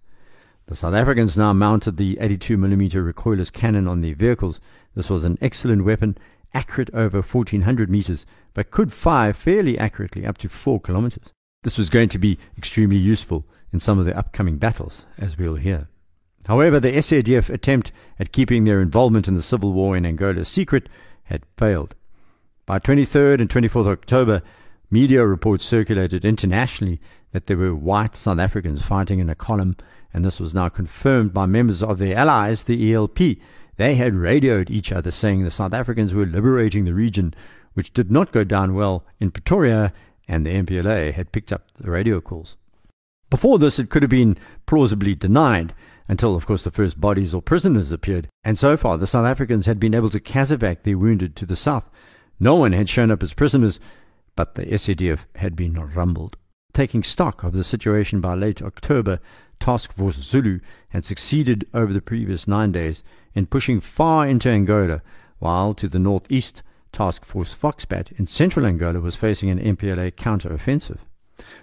The 0.68 0.76
South 0.76 0.94
Africans 0.94 1.36
now 1.36 1.52
mounted 1.52 1.98
the 1.98 2.16
82mm 2.18 3.12
recoilless 3.12 3.52
cannon 3.52 3.88
on 3.88 4.02
their 4.02 4.16
vehicles. 4.16 4.62
This 4.94 5.10
was 5.10 5.26
an 5.26 5.40
excellent 5.42 5.84
weapon, 5.84 6.16
accurate 6.53 6.89
over 6.93 7.22
1400 7.22 7.89
meters, 7.89 8.25
but 8.53 8.72
could 8.72 8.91
fire 8.91 9.34
fairly 9.34 9.77
accurately 9.77 10.25
up 10.25 10.38
to 10.39 10.50
4 10.50 10.79
kilometers. 10.79 11.31
This 11.63 11.77
was 11.77 11.89
going 11.89 12.10
to 12.10 12.17
be 12.17 12.38
extremely 12.58 12.98
useful 12.98 13.46
in 13.72 13.79
some 13.79 14.00
of 14.00 14.05
the 14.05 14.17
upcoming 14.17 14.58
battles, 14.58 15.05
as 15.17 15.38
we'll 15.38 15.55
hear. 15.55 15.88
However, 16.48 16.79
the 16.79 16.91
SADF 16.91 17.50
attempt 17.50 17.91
at 18.20 18.31
keeping 18.31 18.63
their 18.63 18.81
involvement 18.81 19.27
in 19.27 19.36
the 19.36 19.41
civil 19.41 19.74
war 19.74 19.96
in 19.96 20.05
Angola 20.05 20.43
secret 20.43 20.89
had 21.25 21.46
failed. 21.58 21.96
By 22.65 22.79
23rd 22.79 23.41
and 23.41 23.50
24th 23.50 23.88
October, 23.88 24.41
media 24.89 25.25
reports 25.25 25.63
circulated 25.63 26.25
internationally 26.25 27.00
that 27.31 27.46
there 27.46 27.58
were 27.58 27.75
white 27.75 28.15
South 28.15 28.39
Africans 28.39 28.81
fighting 28.81 29.20
in 29.20 29.29
a 29.29 29.36
column 29.36 29.75
and 30.13 30.25
this 30.25 30.39
was 30.39 30.53
now 30.53 30.70
confirmed 30.70 31.34
by 31.34 31.46
members 31.46 31.81
of 31.81 32.00
their 32.00 32.17
allies, 32.17 32.63
the 32.63 32.93
ELP. 32.93 33.20
They 33.78 33.96
had 33.96 34.13
radioed 34.13 34.70
each 34.70 34.92
other 34.92 35.12
saying 35.12 35.44
the 35.44 35.51
South 35.51 35.74
Africans 35.74 36.13
were 36.13 36.25
liberating 36.25 36.86
the 36.86 36.94
region, 36.94 37.34
which 37.74 37.94
did 37.94 38.12
not 38.12 38.32
go 38.32 38.44
down 38.44 38.74
well 38.74 39.06
in 39.20 39.32
Pretoria, 39.32 39.94
and 40.28 40.46
the 40.46 40.54
MPLA 40.54 41.13
had 41.13 41.32
picked 41.32 41.51
up 41.51 41.66
the 41.80 41.90
radio 41.90 42.22
calls. 42.22 42.58
Before 43.30 43.58
this, 43.58 43.80
it 43.80 43.90
could 43.90 44.04
have 44.04 44.10
been 44.10 44.38
plausibly 44.66 45.16
denied, 45.16 45.74
until, 46.08 46.36
of 46.36 46.46
course, 46.46 46.63
the 46.63 46.72
first 46.72 47.00
bodies 47.00 47.34
or 47.34 47.42
prisoners 47.42 47.92
appeared, 47.92 48.28
and 48.44 48.60
so 48.60 48.75
far 48.75 48.98
the 48.98 49.08
South 49.08 49.25
Africans 49.25 49.66
had 49.66 49.80
been 49.80 49.94
able 49.94 50.10
to 50.10 50.20
casevac 50.20 50.84
their 50.84 50.98
wounded 50.98 51.36
to 51.38 51.46
the 51.46 51.56
south. 51.56 51.90
No 52.40 52.56
one 52.56 52.74
had 52.74 52.90
shown 52.90 53.12
up 53.12 53.24
as 53.24 53.34
prisoners, 53.34 53.80
but 54.36 54.56
the 54.56 54.66
SADF 54.66 55.25
had 55.36 55.56
been 55.56 55.74
rumbled. 55.74 56.36
Taking 56.74 57.04
stock 57.04 57.44
of 57.44 57.54
the 57.54 57.63
situation 57.63 58.20
by 58.20 58.36
late 58.36 58.62
October, 58.62 59.20
Task 59.62 59.94
Force 59.94 60.15
Zulu 60.15 60.60
had 60.89 61.06
succeeded 61.06 61.68
over 61.74 61.94
the 61.94 62.01
previous 62.01 62.48
nine 62.48 62.72
days 62.72 63.03
in 63.36 63.46
pushing 63.46 63.80
far 63.80 64.27
into 64.27 64.50
Angola, 64.50 65.01
while 65.38 65.74
to 65.75 65.88
the 65.88 66.00
northeast, 66.00 66.63
Task 66.91 67.24
Force 67.24 67.53
Foxbat 67.53 68.12
in 68.20 68.27
central 68.27 68.65
Angola 68.65 69.00
was 69.00 69.15
facing 69.15 69.50
an 69.50 69.60
MPLA 69.60 70.15
counter-offensive. 70.15 71.06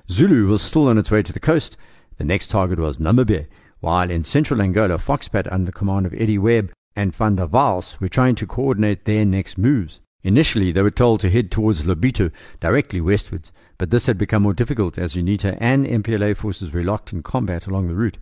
Zulu 0.08 0.46
was 0.46 0.62
still 0.62 0.86
on 0.86 0.96
its 0.96 1.10
way 1.10 1.22
to 1.22 1.32
the 1.32 1.40
coast. 1.40 1.76
The 2.16 2.24
next 2.24 2.48
target 2.48 2.78
was 2.78 2.98
Namibe, 2.98 3.46
while 3.80 4.10
in 4.10 4.22
central 4.22 4.62
Angola, 4.62 4.98
Foxbat 4.98 5.52
under 5.52 5.66
the 5.66 5.72
command 5.72 6.06
of 6.06 6.14
Eddie 6.14 6.38
Webb 6.38 6.72
and 6.96 7.14
Van 7.14 7.34
der 7.34 7.46
Waals 7.46 8.00
were 8.00 8.08
trying 8.08 8.36
to 8.36 8.46
coordinate 8.46 9.04
their 9.04 9.24
next 9.24 9.58
moves. 9.58 10.00
Initially, 10.22 10.72
they 10.72 10.82
were 10.82 10.90
told 10.90 11.20
to 11.20 11.30
head 11.30 11.50
towards 11.50 11.84
Lobito, 11.84 12.32
directly 12.60 13.00
westwards, 13.00 13.52
but 13.78 13.90
this 13.90 14.06
had 14.06 14.18
become 14.18 14.42
more 14.42 14.54
difficult 14.54 14.98
as 14.98 15.14
UNITA 15.14 15.56
and 15.60 15.86
MPLA 15.86 16.36
forces 16.36 16.72
were 16.72 16.82
locked 16.82 17.12
in 17.12 17.22
combat 17.22 17.66
along 17.66 17.86
the 17.86 17.94
route. 17.94 18.18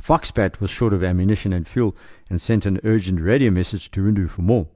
Foxbat 0.00 0.60
was 0.60 0.70
short 0.70 0.92
of 0.92 1.04
ammunition 1.04 1.52
and 1.52 1.66
fuel 1.66 1.96
and 2.28 2.40
sent 2.40 2.66
an 2.66 2.80
urgent 2.84 3.20
radio 3.20 3.50
message 3.50 3.90
to 3.92 4.00
Rundu 4.00 4.28
for 4.28 4.42
more. 4.42 4.66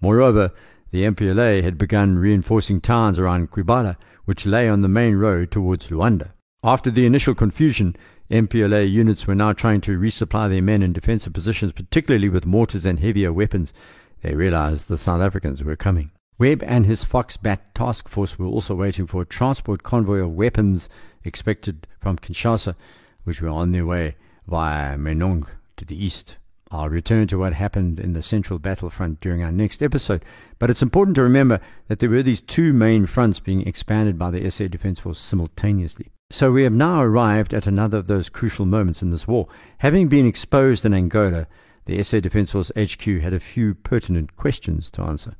Moreover, 0.00 0.52
the 0.90 1.04
MPLA 1.04 1.62
had 1.62 1.78
begun 1.78 2.18
reinforcing 2.18 2.80
towns 2.80 3.18
around 3.18 3.50
Quibala, 3.50 3.96
which 4.24 4.46
lay 4.46 4.68
on 4.68 4.82
the 4.82 4.88
main 4.88 5.16
road 5.16 5.50
towards 5.50 5.88
Luanda. 5.88 6.32
After 6.62 6.90
the 6.90 7.06
initial 7.06 7.34
confusion, 7.34 7.96
MPLA 8.30 8.90
units 8.90 9.26
were 9.26 9.34
now 9.34 9.52
trying 9.52 9.80
to 9.82 9.98
resupply 9.98 10.48
their 10.48 10.62
men 10.62 10.82
in 10.82 10.92
defensive 10.92 11.32
positions, 11.32 11.72
particularly 11.72 12.28
with 12.28 12.46
mortars 12.46 12.86
and 12.86 13.00
heavier 13.00 13.32
weapons. 13.32 13.72
They 14.22 14.34
realized 14.34 14.88
the 14.88 14.98
South 14.98 15.20
Africans 15.20 15.62
were 15.62 15.76
coming. 15.76 16.10
Webb 16.38 16.62
and 16.64 16.86
his 16.86 17.04
Foxbat 17.04 17.58
task 17.74 18.08
force 18.08 18.38
were 18.38 18.46
also 18.46 18.74
waiting 18.74 19.06
for 19.06 19.22
a 19.22 19.26
transport 19.26 19.82
convoy 19.82 20.18
of 20.18 20.32
weapons 20.32 20.88
expected 21.24 21.86
from 22.00 22.18
Kinshasa, 22.18 22.74
which 23.24 23.42
were 23.42 23.48
on 23.48 23.72
their 23.72 23.86
way 23.86 24.16
via 24.46 24.96
Menongue 24.96 25.48
to 25.76 25.84
the 25.84 26.02
east. 26.02 26.36
I'll 26.70 26.88
return 26.88 27.26
to 27.28 27.38
what 27.38 27.54
happened 27.54 27.98
in 27.98 28.12
the 28.12 28.22
central 28.22 28.58
battlefront 28.58 29.20
during 29.20 29.42
our 29.42 29.50
next 29.50 29.82
episode, 29.82 30.24
but 30.58 30.70
it's 30.70 30.82
important 30.82 31.16
to 31.16 31.22
remember 31.22 31.60
that 31.88 31.98
there 31.98 32.08
were 32.08 32.22
these 32.22 32.40
two 32.40 32.72
main 32.72 33.06
fronts 33.06 33.40
being 33.40 33.66
expanded 33.66 34.18
by 34.18 34.30
the 34.30 34.48
SA 34.50 34.68
Defence 34.68 35.00
Force 35.00 35.18
simultaneously. 35.18 36.12
So 36.30 36.52
we 36.52 36.62
have 36.62 36.72
now 36.72 37.02
arrived 37.02 37.52
at 37.52 37.66
another 37.66 37.98
of 37.98 38.06
those 38.06 38.28
crucial 38.28 38.66
moments 38.66 39.02
in 39.02 39.10
this 39.10 39.26
war. 39.26 39.48
Having 39.78 40.08
been 40.08 40.26
exposed 40.26 40.86
in 40.86 40.94
Angola, 40.94 41.48
the 41.90 42.04
SA 42.04 42.20
Defence 42.20 42.52
Force 42.52 42.70
HQ 42.76 43.02
had 43.20 43.34
a 43.34 43.40
few 43.40 43.74
pertinent 43.74 44.36
questions 44.36 44.92
to 44.92 45.02
answer. 45.02 45.34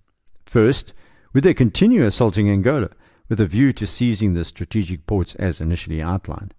First, 0.45 0.95
would 1.33 1.45
they 1.45 1.55
continue 1.55 2.05
assaulting 2.05 2.51
Angola 2.51 2.91
with 3.29 3.39
a 3.39 3.47
view 3.47 3.73
to 3.75 3.87
seizing 3.87 4.35
the 4.35 4.45
strategic 4.45 5.07
ports 5.07 5.37
as 5.37 5.61
initially 5.61 6.03
outlined? 6.03 6.53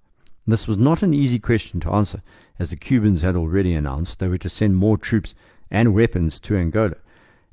This 0.48 0.66
was 0.66 0.78
not 0.78 1.04
an 1.04 1.14
easy 1.14 1.40
question 1.40 1.82
to 1.82 1.92
answer, 1.92 2.22
as 2.58 2.70
the 2.70 2.78
Cubans 2.78 3.22
had 3.22 3.36
already 3.36 3.74
announced 3.74 4.20
they 4.20 4.30
were 4.30 4.38
to 4.38 4.48
send 4.48 4.78
more 4.78 4.98
troops 4.98 5.36
and 5.70 5.94
weapons 5.94 6.40
to 6.40 6.56
Angola. 6.56 6.96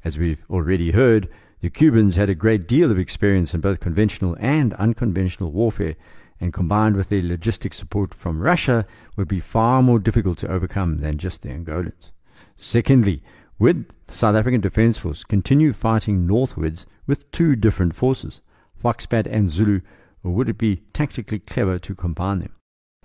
As 0.04 0.16
we've 0.16 0.44
already 0.48 0.92
heard, 0.92 1.28
the 1.60 1.70
Cubans 1.70 2.14
had 2.14 2.30
a 2.30 2.36
great 2.36 2.68
deal 2.68 2.92
of 2.92 3.00
experience 3.00 3.52
in 3.52 3.60
both 3.60 3.80
conventional 3.80 4.36
and 4.38 4.74
unconventional 4.74 5.50
warfare, 5.50 5.96
and 6.40 6.52
combined 6.52 6.94
with 6.94 7.08
their 7.08 7.20
logistic 7.20 7.74
support 7.74 8.14
from 8.14 8.40
Russia, 8.40 8.86
would 9.16 9.26
be 9.26 9.40
far 9.40 9.82
more 9.82 9.98
difficult 9.98 10.38
to 10.38 10.48
overcome 10.48 10.98
than 10.98 11.18
just 11.18 11.42
the 11.42 11.48
Angolans. 11.48 12.12
Secondly, 12.60 13.22
would 13.60 13.88
the 14.08 14.12
South 14.12 14.34
African 14.34 14.60
Defence 14.60 14.98
Force 14.98 15.22
continue 15.22 15.72
fighting 15.72 16.26
northwards 16.26 16.86
with 17.06 17.30
two 17.30 17.54
different 17.54 17.94
forces, 17.94 18.42
Foxbat 18.82 19.28
and 19.30 19.48
Zulu, 19.48 19.80
or 20.24 20.32
would 20.32 20.48
it 20.48 20.58
be 20.58 20.82
tactically 20.92 21.38
clever 21.38 21.78
to 21.78 21.94
combine 21.94 22.40
them? 22.40 22.52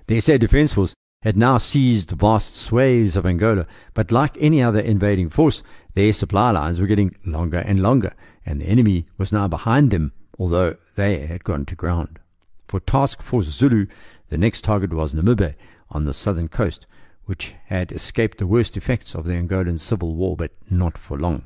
The 0.07 0.19
SA 0.19 0.37
Defence 0.37 0.73
Force 0.73 0.95
had 1.21 1.37
now 1.37 1.57
seized 1.57 2.09
vast 2.09 2.55
swathes 2.55 3.15
of 3.15 3.27
Angola, 3.27 3.67
but 3.93 4.11
like 4.11 4.35
any 4.39 4.61
other 4.61 4.79
invading 4.79 5.29
force, 5.29 5.61
their 5.93 6.11
supply 6.11 6.49
lines 6.49 6.81
were 6.81 6.87
getting 6.87 7.15
longer 7.23 7.59
and 7.59 7.81
longer, 7.81 8.15
and 8.45 8.59
the 8.59 8.65
enemy 8.65 9.05
was 9.19 9.31
now 9.31 9.47
behind 9.47 9.91
them, 9.91 10.13
although 10.39 10.75
they 10.95 11.27
had 11.27 11.43
gone 11.43 11.65
to 11.67 11.75
ground. 11.75 12.19
For 12.67 12.79
Task 12.79 13.21
Force 13.21 13.45
Zulu, 13.45 13.85
the 14.29 14.37
next 14.37 14.63
target 14.63 14.93
was 14.93 15.13
Namibe 15.13 15.53
on 15.91 16.05
the 16.05 16.13
southern 16.13 16.47
coast, 16.47 16.87
which 17.25 17.55
had 17.65 17.91
escaped 17.91 18.37
the 18.37 18.47
worst 18.47 18.75
effects 18.75 19.15
of 19.15 19.25
the 19.25 19.33
Angolan 19.33 19.79
civil 19.79 20.15
war, 20.15 20.35
but 20.35 20.51
not 20.69 20.97
for 20.97 21.17
long. 21.17 21.45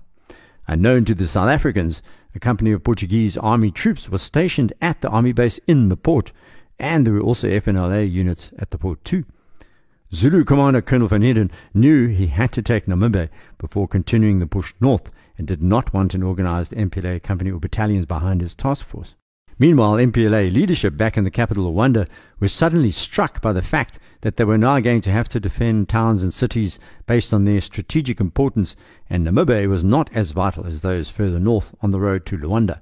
Unknown 0.67 1.05
to 1.05 1.15
the 1.15 1.27
South 1.27 1.49
Africans, 1.49 2.01
a 2.35 2.39
company 2.39 2.71
of 2.71 2.83
Portuguese 2.83 3.37
army 3.37 3.71
troops 3.71 4.09
was 4.09 4.21
stationed 4.21 4.73
at 4.81 5.01
the 5.01 5.09
army 5.09 5.31
base 5.31 5.59
in 5.67 5.89
the 5.89 5.97
port, 5.97 6.31
and 6.77 7.05
there 7.05 7.13
were 7.13 7.21
also 7.21 7.47
FNLA 7.47 8.11
units 8.11 8.51
at 8.59 8.71
the 8.71 8.77
port 8.77 9.03
too. 9.05 9.25
Zulu 10.13 10.45
commander 10.45 10.81
Colonel 10.81 11.07
Van 11.07 11.21
Heerden 11.21 11.51
knew 11.73 12.07
he 12.07 12.27
had 12.27 12.51
to 12.53 12.61
take 12.61 12.85
Namibe 12.85 13.29
before 13.57 13.87
continuing 13.87 14.39
the 14.39 14.47
push 14.47 14.73
north 14.79 15.11
and 15.37 15.45
did 15.45 15.61
not 15.61 15.93
want 15.93 16.13
an 16.13 16.23
organized 16.23 16.71
MPLA 16.73 17.21
company 17.21 17.51
or 17.51 17.59
battalions 17.59 18.05
behind 18.05 18.41
his 18.41 18.55
task 18.55 18.85
force. 18.85 19.15
Meanwhile, 19.59 19.93
MPLA 19.93 20.53
leadership 20.53 20.95
back 20.95 21.17
in 21.17 21.23
the 21.23 21.31
capital 21.31 21.73
Luanda 21.73 22.07
was 22.39 22.53
suddenly 22.53 22.91
struck 22.91 23.41
by 23.41 23.53
the 23.53 23.63
fact 23.63 23.97
that 24.21 24.37
they 24.37 24.43
were 24.43 24.57
now 24.57 24.79
going 24.79 25.01
to 25.01 25.11
have 25.11 25.27
to 25.29 25.39
defend 25.39 25.89
towns 25.89 26.21
and 26.21 26.31
cities 26.31 26.77
based 27.07 27.33
on 27.33 27.45
their 27.45 27.61
strategic 27.61 28.19
importance, 28.19 28.75
and 29.09 29.25
Namibe 29.25 29.67
was 29.67 29.83
not 29.83 30.13
as 30.13 30.31
vital 30.31 30.65
as 30.67 30.81
those 30.81 31.09
further 31.09 31.39
north 31.39 31.73
on 31.81 31.89
the 31.89 31.99
road 31.99 32.25
to 32.27 32.37
Luanda. 32.37 32.81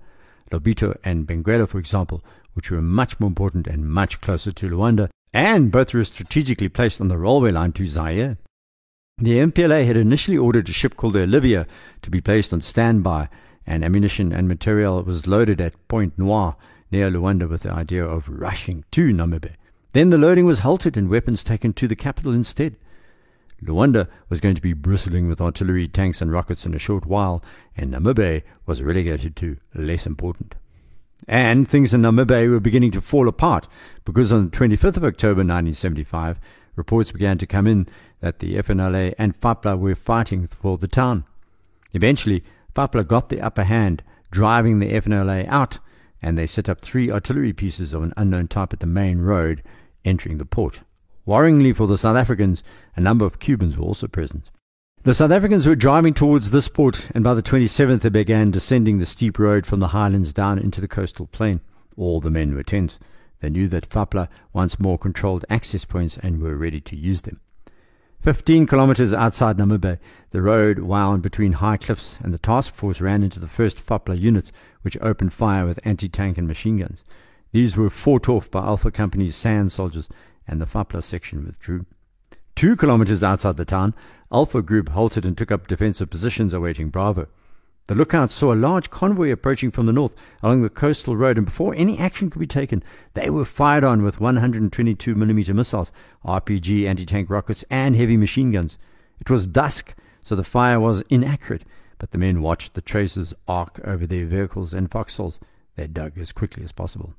Lobito 0.51 0.97
and 1.03 1.25
Benguela, 1.25 1.67
for 1.67 1.79
example, 1.79 2.23
which 2.53 2.69
were 2.69 2.81
much 2.81 3.19
more 3.19 3.27
important 3.27 3.67
and 3.67 3.89
much 3.89 4.19
closer 4.19 4.51
to 4.51 4.69
Luanda, 4.69 5.09
and 5.33 5.71
both 5.71 5.93
were 5.93 6.03
strategically 6.03 6.69
placed 6.69 6.99
on 6.99 7.07
the 7.07 7.17
railway 7.17 7.51
line 7.51 7.71
to 7.73 7.87
Zaire. 7.87 8.37
The 9.17 9.37
MPLA 9.37 9.87
had 9.87 9.95
initially 9.95 10.37
ordered 10.37 10.67
a 10.67 10.73
ship 10.73 10.97
called 10.97 11.13
the 11.13 11.23
Olivia 11.23 11.67
to 12.01 12.09
be 12.09 12.19
placed 12.19 12.51
on 12.51 12.59
standby, 12.59 13.29
and 13.67 13.83
ammunition 13.83 14.31
and 14.31 14.47
material 14.47 15.01
was 15.03 15.27
loaded 15.27 15.59
at 15.59 15.87
Point 15.87 16.17
Noir 16.17 16.55
near 16.91 17.09
Luanda 17.09 17.49
with 17.49 17.63
the 17.63 17.71
idea 17.71 18.05
of 18.05 18.29
rushing 18.29 18.85
to 18.91 19.11
Namibe. 19.13 19.55
Then 19.93 20.09
the 20.09 20.17
loading 20.17 20.45
was 20.45 20.59
halted 20.59 20.97
and 20.97 21.09
weapons 21.09 21.43
taken 21.43 21.73
to 21.73 21.87
the 21.87 21.95
capital 21.95 22.33
instead. 22.33 22.75
Luanda 23.63 24.07
was 24.29 24.41
going 24.41 24.55
to 24.55 24.61
be 24.61 24.73
bristling 24.73 25.27
with 25.27 25.41
artillery, 25.41 25.87
tanks, 25.87 26.21
and 26.21 26.31
rockets 26.31 26.65
in 26.65 26.73
a 26.73 26.79
short 26.79 27.05
while, 27.05 27.43
and 27.75 27.93
Namibe 27.93 28.43
was 28.65 28.81
relegated 28.81 29.35
to 29.37 29.57
less 29.73 30.05
important. 30.05 30.55
And 31.27 31.67
things 31.67 31.93
in 31.93 32.01
Namibe 32.01 32.49
were 32.49 32.59
beginning 32.59 32.91
to 32.91 33.01
fall 33.01 33.27
apart 33.27 33.67
because 34.03 34.31
on 34.31 34.49
the 34.49 34.57
25th 34.57 34.97
of 34.97 35.05
October 35.05 35.39
1975, 35.39 36.39
reports 36.75 37.11
began 37.11 37.37
to 37.37 37.47
come 37.47 37.65
in 37.65 37.87
that 38.19 38.39
the 38.39 38.55
FNLA 38.55 39.13
and 39.17 39.39
FAPLA 39.39 39.77
were 39.77 39.95
fighting 39.95 40.45
for 40.45 40.77
the 40.77 40.87
town. 40.87 41.23
Eventually, 41.93 42.43
FAPLA 42.75 43.05
got 43.07 43.29
the 43.29 43.41
upper 43.41 43.63
hand, 43.63 44.03
driving 44.31 44.79
the 44.79 44.91
FNLA 44.91 45.47
out, 45.47 45.79
and 46.21 46.37
they 46.37 46.45
set 46.45 46.67
up 46.67 46.81
three 46.81 47.09
artillery 47.09 47.53
pieces 47.53 47.93
of 47.93 48.03
an 48.03 48.13
unknown 48.17 48.49
type 48.49 48.73
at 48.73 48.81
the 48.81 48.85
main 48.85 49.19
road 49.19 49.63
entering 50.03 50.37
the 50.37 50.45
port. 50.45 50.81
Worryingly 51.25 51.75
for 51.75 51.87
the 51.87 51.97
South 51.97 52.17
Africans, 52.17 52.63
a 52.95 53.01
number 53.01 53.25
of 53.25 53.39
Cubans 53.39 53.77
were 53.77 53.85
also 53.85 54.07
present. 54.07 54.51
The 55.03 55.13
South 55.13 55.31
Africans 55.31 55.65
were 55.65 55.75
driving 55.75 56.13
towards 56.13 56.51
this 56.51 56.67
port, 56.67 57.09
and 57.15 57.23
by 57.23 57.33
the 57.33 57.41
27th 57.41 58.01
they 58.01 58.09
began 58.09 58.51
descending 58.51 58.97
the 58.97 59.05
steep 59.05 59.39
road 59.39 59.65
from 59.65 59.79
the 59.79 59.89
highlands 59.89 60.33
down 60.33 60.59
into 60.59 60.81
the 60.81 60.87
coastal 60.87 61.27
plain. 61.27 61.61
All 61.95 62.19
the 62.19 62.31
men 62.31 62.53
were 62.53 62.63
tense. 62.63 62.99
They 63.39 63.49
knew 63.49 63.67
that 63.69 63.89
FAPLA 63.89 64.27
once 64.51 64.79
more 64.79 64.97
controlled 64.97 65.45
access 65.49 65.85
points 65.85 66.17
and 66.17 66.41
were 66.41 66.57
ready 66.57 66.81
to 66.81 66.95
use 66.95 67.21
them. 67.21 67.39
Fifteen 68.25 68.65
kilometers 68.65 69.13
outside 69.13 69.55
Namibe, 69.55 69.99
the 70.31 70.41
road 70.41 70.79
wound 70.79 71.21
between 71.21 71.51
high 71.51 71.77
cliffs, 71.77 72.17
and 72.23 72.33
the 72.33 72.39
task 72.39 72.73
force 72.73 72.99
ran 72.99 73.21
into 73.21 73.39
the 73.39 73.47
first 73.47 73.77
FAPLA 73.77 74.19
units, 74.19 74.51
which 74.81 74.97
opened 74.99 75.31
fire 75.31 75.63
with 75.67 75.79
anti-tank 75.83 76.35
and 76.35 76.47
machine 76.47 76.77
guns. 76.77 77.05
These 77.51 77.77
were 77.77 77.91
fought 77.91 78.27
off 78.27 78.49
by 78.49 78.65
Alpha 78.65 78.89
Company's 78.89 79.35
sand 79.35 79.71
soldiers, 79.71 80.09
and 80.47 80.59
the 80.59 80.65
FAPLA 80.65 81.03
section 81.03 81.45
withdrew. 81.45 81.85
Two 82.55 82.75
kilometers 82.75 83.23
outside 83.23 83.57
the 83.57 83.63
town, 83.63 83.93
Alpha 84.31 84.63
Group 84.63 84.89
halted 84.89 85.23
and 85.23 85.37
took 85.37 85.51
up 85.51 85.67
defensive 85.67 86.09
positions 86.09 86.51
awaiting 86.51 86.89
Bravo. 86.89 87.27
The 87.87 87.93
lookouts 87.93 88.33
saw 88.33 88.51
a 88.51 88.55
large 88.55 88.89
convoy 88.89 89.31
approaching 89.31 89.69
from 89.69 89.85
the 89.85 89.93
north 89.93 90.15
along 90.41 90.63
the 90.63 90.69
coastal 90.69 91.15
road, 91.15 91.37
and 91.37 91.45
before 91.45 91.75
any 91.75 91.99
action 91.99 92.31
could 92.31 92.39
be 92.39 92.47
taken, 92.47 92.83
they 93.13 93.29
were 93.29 93.45
fired 93.45 93.83
on 93.83 94.01
with 94.01 94.19
122 94.19 95.13
mm 95.13 95.53
missiles, 95.53 95.91
RPG 96.25 96.87
anti 96.87 97.05
tank 97.05 97.29
rockets, 97.29 97.63
and 97.69 97.95
heavy 97.95 98.17
machine 98.17 98.51
guns. 98.51 98.79
It 99.19 99.29
was 99.29 99.45
dusk, 99.45 99.93
so 100.23 100.35
the 100.35 100.43
fire 100.43 100.79
was 100.79 101.03
inaccurate, 101.09 101.63
but 101.99 102.09
the 102.09 102.17
men 102.17 102.41
watched 102.41 102.73
the 102.73 102.81
traces 102.81 103.35
arc 103.47 103.79
over 103.83 104.07
their 104.07 104.25
vehicles 104.25 104.73
and 104.73 104.89
foxholes. 104.89 105.39
They 105.75 105.85
dug 105.85 106.17
as 106.17 106.31
quickly 106.31 106.63
as 106.63 106.71
possible. 106.71 107.13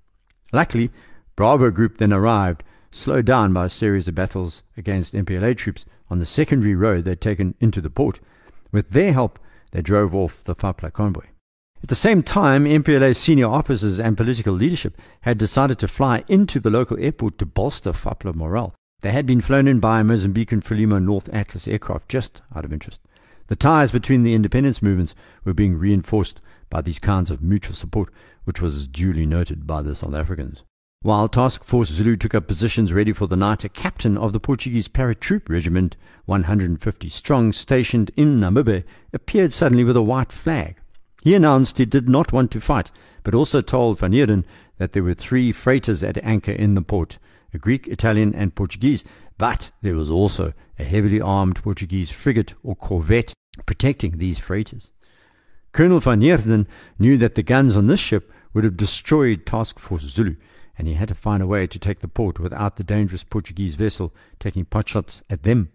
Luckily, 0.52 0.90
Bravo 1.36 1.70
Group 1.70 1.98
then 1.98 2.12
arrived, 2.12 2.64
slowed 2.90 3.26
down 3.26 3.52
by 3.52 3.66
a 3.66 3.68
series 3.68 4.08
of 4.08 4.16
battles 4.16 4.64
against 4.76 5.14
MPLA 5.14 5.56
troops 5.56 5.84
on 6.10 6.18
the 6.18 6.26
secondary 6.26 6.74
road 6.74 7.04
they'd 7.04 7.20
taken 7.20 7.54
into 7.60 7.80
the 7.80 7.90
port. 7.90 8.18
With 8.72 8.90
their 8.90 9.12
help, 9.12 9.38
they 9.76 9.82
drove 9.82 10.14
off 10.14 10.42
the 10.42 10.54
FAPLA 10.54 10.90
convoy. 10.90 11.26
At 11.82 11.90
the 11.90 11.94
same 11.94 12.22
time, 12.22 12.64
MPLA 12.64 13.14
senior 13.14 13.48
officers 13.48 14.00
and 14.00 14.16
political 14.16 14.54
leadership 14.54 14.96
had 15.20 15.36
decided 15.36 15.78
to 15.80 15.86
fly 15.86 16.24
into 16.28 16.58
the 16.58 16.70
local 16.70 16.98
airport 16.98 17.36
to 17.38 17.44
bolster 17.44 17.92
FAPLA 17.92 18.34
morale. 18.34 18.74
They 19.02 19.12
had 19.12 19.26
been 19.26 19.42
flown 19.42 19.68
in 19.68 19.78
by 19.78 20.00
a 20.00 20.02
Mozambican 20.02 20.64
Frelimo 20.64 20.98
North 20.98 21.28
Atlas 21.30 21.68
aircraft 21.68 22.08
just 22.08 22.40
out 22.54 22.64
of 22.64 22.72
interest. 22.72 23.00
The 23.48 23.54
ties 23.54 23.90
between 23.92 24.22
the 24.22 24.32
independence 24.32 24.80
movements 24.80 25.14
were 25.44 25.52
being 25.52 25.76
reinforced 25.76 26.36
by 26.36 26.46
by 26.70 26.80
these 26.80 26.98
kinds 26.98 27.30
of 27.30 27.42
mutual 27.42 27.74
support, 27.74 28.12
which 28.44 28.60
was 28.60 28.88
duly 28.88 29.26
noted 29.26 29.66
by 29.66 29.82
the 29.82 29.94
South 29.94 30.14
Africans. 30.14 30.62
While 31.02 31.28
Task 31.28 31.62
Force 31.62 31.90
Zulu 31.90 32.16
took 32.16 32.34
up 32.34 32.48
positions 32.48 32.92
ready 32.92 33.12
for 33.12 33.28
the 33.28 33.36
night, 33.36 33.62
a 33.62 33.68
captain 33.68 34.18
of 34.18 34.32
the 34.32 34.40
Portuguese 34.40 34.88
paratroop 34.88 35.48
regiment, 35.48 35.96
150 36.24 37.08
strong, 37.08 37.52
stationed 37.52 38.10
in 38.16 38.40
Namibe, 38.40 38.82
appeared 39.12 39.52
suddenly 39.52 39.84
with 39.84 39.96
a 39.96 40.02
white 40.02 40.32
flag. 40.32 40.80
He 41.22 41.34
announced 41.34 41.78
he 41.78 41.84
did 41.84 42.08
not 42.08 42.32
want 42.32 42.50
to 42.50 42.60
fight, 42.60 42.90
but 43.22 43.34
also 43.34 43.60
told 43.60 44.00
Van 44.00 44.12
Heerden 44.12 44.44
that 44.78 44.94
there 44.94 45.04
were 45.04 45.14
three 45.14 45.52
freighters 45.52 46.02
at 46.02 46.18
anchor 46.24 46.50
in 46.50 46.74
the 46.74 46.82
port, 46.82 47.18
a 47.54 47.58
Greek, 47.58 47.86
Italian, 47.86 48.34
and 48.34 48.56
Portuguese, 48.56 49.04
but 49.38 49.70
there 49.82 49.94
was 49.94 50.10
also 50.10 50.54
a 50.76 50.84
heavily 50.84 51.20
armed 51.20 51.62
Portuguese 51.62 52.10
frigate 52.10 52.54
or 52.64 52.74
corvette 52.74 53.32
protecting 53.64 54.18
these 54.18 54.38
freighters. 54.38 54.90
Colonel 55.70 56.00
Van 56.00 56.20
Heerden 56.20 56.66
knew 56.98 57.16
that 57.18 57.36
the 57.36 57.44
guns 57.44 57.76
on 57.76 57.86
this 57.86 58.00
ship 58.00 58.32
would 58.54 58.64
have 58.64 58.76
destroyed 58.76 59.46
Task 59.46 59.78
Force 59.78 60.02
Zulu, 60.02 60.34
and 60.78 60.86
he 60.86 60.94
had 60.94 61.08
to 61.08 61.14
find 61.14 61.42
a 61.42 61.46
way 61.46 61.66
to 61.66 61.78
take 61.78 62.00
the 62.00 62.08
port 62.08 62.38
without 62.38 62.76
the 62.76 62.84
dangerous 62.84 63.24
Portuguese 63.24 63.74
vessel 63.74 64.14
taking 64.38 64.64
potshots 64.64 65.22
at 65.30 65.42
them. 65.42 65.70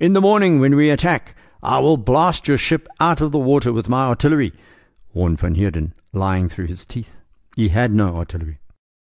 In 0.00 0.12
the 0.12 0.20
morning, 0.20 0.58
when 0.58 0.76
we 0.76 0.90
attack, 0.90 1.36
I 1.62 1.78
will 1.78 1.96
blast 1.96 2.48
your 2.48 2.58
ship 2.58 2.88
out 2.98 3.20
of 3.20 3.32
the 3.32 3.38
water 3.38 3.72
with 3.72 3.88
my 3.88 4.06
artillery, 4.06 4.52
warned 5.12 5.38
Van 5.38 5.54
Heerden, 5.54 5.94
lying 6.12 6.48
through 6.48 6.66
his 6.66 6.84
teeth. 6.84 7.18
He 7.54 7.68
had 7.68 7.92
no 7.92 8.16
artillery. 8.16 8.58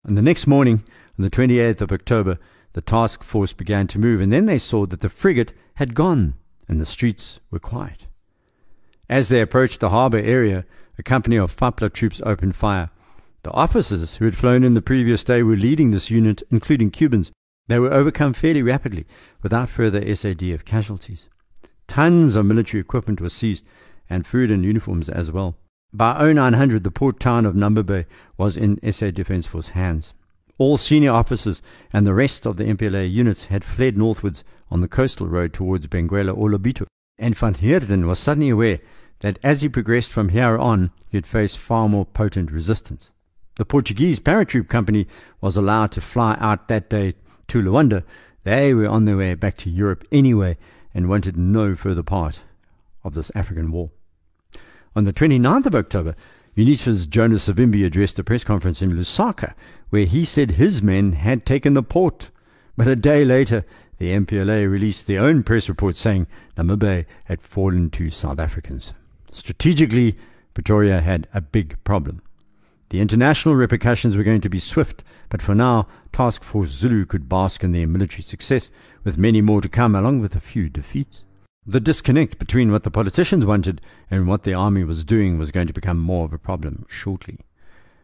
And 0.05 0.17
the 0.17 0.23
next 0.23 0.47
morning, 0.47 0.83
on 1.19 1.23
the 1.23 1.31
28th 1.31 1.83
of 1.83 1.93
October, 1.93 2.39
the 2.73 2.81
task 2.81 3.23
force 3.23 3.53
began 3.53 3.87
to 3.89 3.99
move, 3.99 4.21
and 4.21 4.33
then 4.33 4.47
they 4.47 4.59
saw 4.59 4.87
that 4.87 5.01
the 5.01 5.09
frigate 5.09 5.53
had 5.75 5.95
gone 5.95 6.35
and 6.69 6.81
the 6.81 6.87
streets 6.87 7.41
were 7.51 7.59
quiet. 7.59 8.07
As 9.09 9.29
they 9.29 9.41
approached 9.41 9.81
the 9.81 9.91
harbour 9.91 10.19
area, 10.19 10.65
a 10.97 11.03
company 11.03 11.37
of 11.37 11.55
FAPLA 11.55 11.93
troops 11.93 12.23
opened 12.25 12.55
fire. 12.55 12.91
The 13.43 13.53
officers 13.53 14.17
who 14.17 14.27
had 14.27 14.37
flown 14.37 14.65
in 14.65 14.75
the 14.75 14.83
previous 14.83 15.25
day 15.25 15.43
were 15.43 15.57
leading 15.57 15.91
this 15.91 16.11
unit, 16.11 16.43
including 16.51 16.91
Cubans. 16.91 17.33
They 17.69 17.79
were 17.79 17.93
overcome 17.93 18.35
fairly 18.35 18.63
rapidly, 18.63 19.07
without 19.43 19.71
further 19.71 20.03
SADF 20.03 20.67
casualties. 20.67 21.27
Tons 21.87 22.37
of 22.37 22.45
military 22.45 22.83
equipment 22.83 23.19
was 23.19 23.33
seized, 23.33 23.65
and 24.11 24.27
food 24.27 24.51
and 24.51 24.63
uniforms 24.63 25.09
as 25.09 25.33
well. 25.33 25.57
By 25.91 26.33
0900, 26.33 26.85
the 26.85 26.91
port 26.91 27.19
town 27.19 27.47
of 27.47 27.55
Namibe 27.55 28.05
was 28.37 28.59
in 28.59 28.79
SA 28.93 29.11
Defence 29.13 29.47
Force 29.47 29.71
hands. 29.71 30.13
All 30.59 30.77
senior 30.77 31.13
officers 31.13 31.63
and 31.95 32.07
the 32.07 32.13
rest 32.13 32.45
of 32.45 32.59
the 32.59 32.65
MPLA 32.65 33.11
units 33.11 33.47
had 33.47 33.65
fled 33.65 33.97
northwards 33.97 34.45
on 34.71 34.83
the 34.83 34.89
coastal 34.89 35.27
road 35.27 35.55
towards 35.55 35.87
Benguela 35.87 36.37
or 36.37 36.51
Lobito, 36.51 36.87
and 37.19 37.35
Van 37.35 37.55
Heerden 37.55 38.07
was 38.07 38.19
suddenly 38.19 38.51
aware 38.51 38.81
that 39.21 39.39
as 39.43 39.63
he 39.63 39.69
progressed 39.71 40.11
from 40.13 40.29
here 40.29 40.59
on, 40.59 40.91
he'd 41.09 41.27
face 41.27 41.55
far 41.55 41.89
more 41.89 42.05
potent 42.05 42.51
resistance. 42.51 43.13
The 43.61 43.67
Portuguese 43.67 44.19
paratroop 44.21 44.69
company 44.69 45.07
was 45.43 45.55
allowed 45.55 45.93
to 45.93 46.01
fly 46.01 46.35
out 46.41 46.69
that 46.69 46.89
day 46.89 47.13
to 47.49 47.61
Luanda. 47.61 48.05
They 48.43 48.73
were 48.73 48.89
on 48.89 49.05
their 49.05 49.19
way 49.19 49.35
back 49.35 49.59
to 49.59 49.69
Europe 49.69 50.03
anyway 50.11 50.57
and 50.95 51.11
wanted 51.11 51.37
no 51.37 51.77
further 51.77 52.03
part 52.03 52.41
of 53.05 53.13
this 53.13 53.31
African 53.35 53.71
war. 53.71 53.91
On 54.97 55.05
the 55.05 55.13
29th 55.13 55.67
of 55.67 55.75
October, 55.75 56.17
UNITA's 56.57 57.07
Jonas 57.07 57.51
Savimbi 57.51 57.85
addressed 57.85 58.19
a 58.19 58.25
press 58.25 58.45
conference 58.45 58.81
in 58.81 58.97
Lusaka, 58.97 59.53
where 59.91 60.07
he 60.07 60.25
said 60.25 60.53
his 60.53 60.81
men 60.81 61.13
had 61.13 61.45
taken 61.45 61.75
the 61.75 61.83
port. 61.83 62.31
But 62.79 62.89
a 62.89 62.97
day 62.97 63.27
later, 63.27 63.67
the 63.99 64.13
MPLA 64.13 64.71
released 64.71 65.07
their 65.07 65.21
own 65.21 65.43
press 65.43 65.69
report 65.69 65.97
saying 65.97 66.29
Namibe 66.57 67.05
had 67.25 67.43
fallen 67.43 67.91
to 67.91 68.09
South 68.09 68.39
Africans. 68.39 68.95
Strategically, 69.31 70.17
Pretoria 70.55 71.03
had 71.03 71.29
a 71.35 71.43
big 71.43 71.77
problem. 71.85 72.23
The 72.91 73.01
international 73.01 73.55
repercussions 73.55 74.17
were 74.17 74.25
going 74.25 74.41
to 74.41 74.49
be 74.49 74.59
swift, 74.59 75.05
but 75.29 75.41
for 75.41 75.55
now, 75.55 75.87
Task 76.13 76.43
Force 76.43 76.71
Zulu 76.71 77.07
could 77.07 77.29
bask 77.29 77.63
in 77.63 77.71
their 77.71 77.87
military 77.87 78.23
success, 78.23 78.69
with 79.05 79.17
many 79.17 79.41
more 79.41 79.61
to 79.61 79.69
come, 79.69 79.95
along 79.95 80.21
with 80.21 80.35
a 80.35 80.41
few 80.41 80.69
defeats. 80.69 81.25
The 81.65 81.79
disconnect 81.79 82.41
between 82.41 82.73
what 82.73 82.83
the 82.83 82.91
politicians 82.91 83.47
wanted 83.47 83.81
and 84.11 84.27
what 84.27 84.43
the 84.43 84.55
army 84.55 84.83
was 84.83 85.05
doing 85.05 85.39
was 85.39 85.53
going 85.53 85.69
to 85.69 85.73
become 85.73 85.99
more 85.99 86.25
of 86.25 86.33
a 86.33 86.39
problem 86.39 86.85
shortly. 86.89 87.39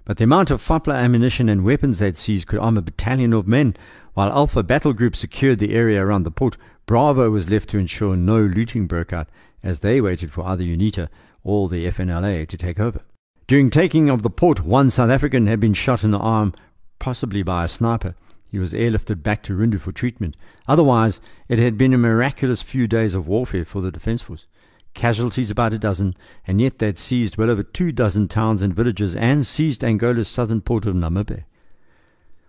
But 0.04 0.18
the 0.18 0.24
amount 0.24 0.52
of 0.52 0.62
FAPLA 0.62 0.94
ammunition 0.94 1.48
and 1.48 1.64
weapons 1.64 1.98
they'd 1.98 2.16
seized 2.16 2.46
could 2.46 2.60
arm 2.60 2.76
a 2.76 2.82
battalion 2.82 3.32
of 3.32 3.48
men. 3.48 3.74
While 4.14 4.30
Alpha 4.30 4.62
Battle 4.62 4.92
Group 4.92 5.16
secured 5.16 5.58
the 5.58 5.74
area 5.74 6.00
around 6.00 6.22
the 6.22 6.30
port, 6.30 6.56
Bravo 6.86 7.28
was 7.28 7.50
left 7.50 7.68
to 7.70 7.78
ensure 7.78 8.16
no 8.16 8.38
looting 8.38 8.86
broke 8.86 9.12
out 9.12 9.28
as 9.64 9.80
they 9.80 10.00
waited 10.00 10.30
for 10.30 10.46
either 10.46 10.62
UNITA 10.62 11.08
or 11.42 11.68
the 11.68 11.86
FNLA 11.86 12.46
to 12.46 12.56
take 12.56 12.78
over. 12.78 13.00
During 13.46 13.70
taking 13.70 14.08
of 14.08 14.22
the 14.24 14.30
port, 14.30 14.64
one 14.64 14.90
South 14.90 15.08
African 15.08 15.46
had 15.46 15.60
been 15.60 15.72
shot 15.72 16.02
in 16.02 16.10
the 16.10 16.18
arm, 16.18 16.52
possibly 16.98 17.44
by 17.44 17.64
a 17.64 17.68
sniper. 17.68 18.16
He 18.48 18.58
was 18.58 18.72
airlifted 18.72 19.22
back 19.22 19.42
to 19.44 19.56
Rundu 19.56 19.78
for 19.78 19.92
treatment. 19.92 20.36
Otherwise, 20.66 21.20
it 21.48 21.60
had 21.60 21.78
been 21.78 21.94
a 21.94 21.98
miraculous 21.98 22.60
few 22.60 22.88
days 22.88 23.14
of 23.14 23.28
warfare 23.28 23.64
for 23.64 23.80
the 23.80 23.92
Defence 23.92 24.22
Force. 24.22 24.46
Casualties 24.94 25.50
about 25.50 25.74
a 25.74 25.78
dozen, 25.78 26.16
and 26.44 26.60
yet 26.60 26.80
they 26.80 26.86
had 26.86 26.98
seized 26.98 27.36
well 27.36 27.50
over 27.50 27.62
two 27.62 27.92
dozen 27.92 28.26
towns 28.26 28.62
and 28.62 28.74
villages 28.74 29.14
and 29.14 29.46
seized 29.46 29.84
Angola's 29.84 30.26
southern 30.26 30.60
port 30.60 30.84
of 30.84 30.96
Namibe. 30.96 31.44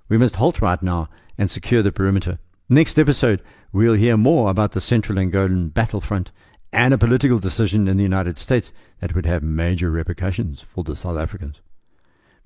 We 0.09 0.17
must 0.17 0.37
halt 0.37 0.61
right 0.61 0.81
now 0.81 1.09
and 1.37 1.47
secure 1.47 1.83
the 1.83 1.91
perimeter. 1.91 2.39
Next 2.69 2.97
episode, 2.97 3.43
we'll 3.71 3.93
hear 3.93 4.17
more 4.17 4.49
about 4.49 4.71
the 4.71 4.81
Central 4.81 5.19
Angolan 5.19 5.73
battlefront 5.73 6.31
and 6.71 6.93
a 6.93 6.97
political 6.97 7.39
decision 7.39 7.87
in 7.87 7.97
the 7.97 8.03
United 8.03 8.37
States 8.37 8.71
that 8.99 9.15
would 9.15 9.25
have 9.25 9.43
major 9.43 9.89
repercussions 9.89 10.61
for 10.61 10.83
the 10.83 10.95
South 10.95 11.17
Africans. 11.17 11.61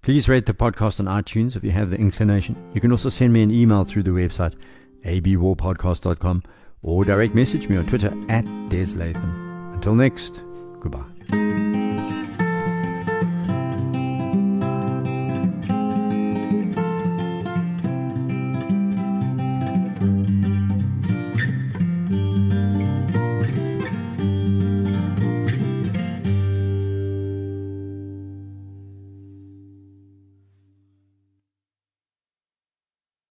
Please 0.01 0.27
rate 0.27 0.45
the 0.45 0.53
podcast 0.53 0.99
on 0.99 1.05
iTunes 1.05 1.55
if 1.55 1.63
you 1.63 1.71
have 1.71 1.91
the 1.91 1.97
inclination. 1.97 2.55
You 2.73 2.81
can 2.81 2.91
also 2.91 3.09
send 3.09 3.33
me 3.33 3.43
an 3.43 3.51
email 3.51 3.83
through 3.83 4.03
the 4.03 4.11
website, 4.11 4.55
abwarpodcast.com, 5.05 6.43
or 6.81 7.05
direct 7.05 7.35
message 7.35 7.69
me 7.69 7.77
on 7.77 7.85
Twitter 7.85 8.11
at 8.29 8.43
Des 8.69 8.95
Latham. 8.95 9.73
Until 9.73 9.95
next, 9.95 10.41
goodbye. 10.79 11.80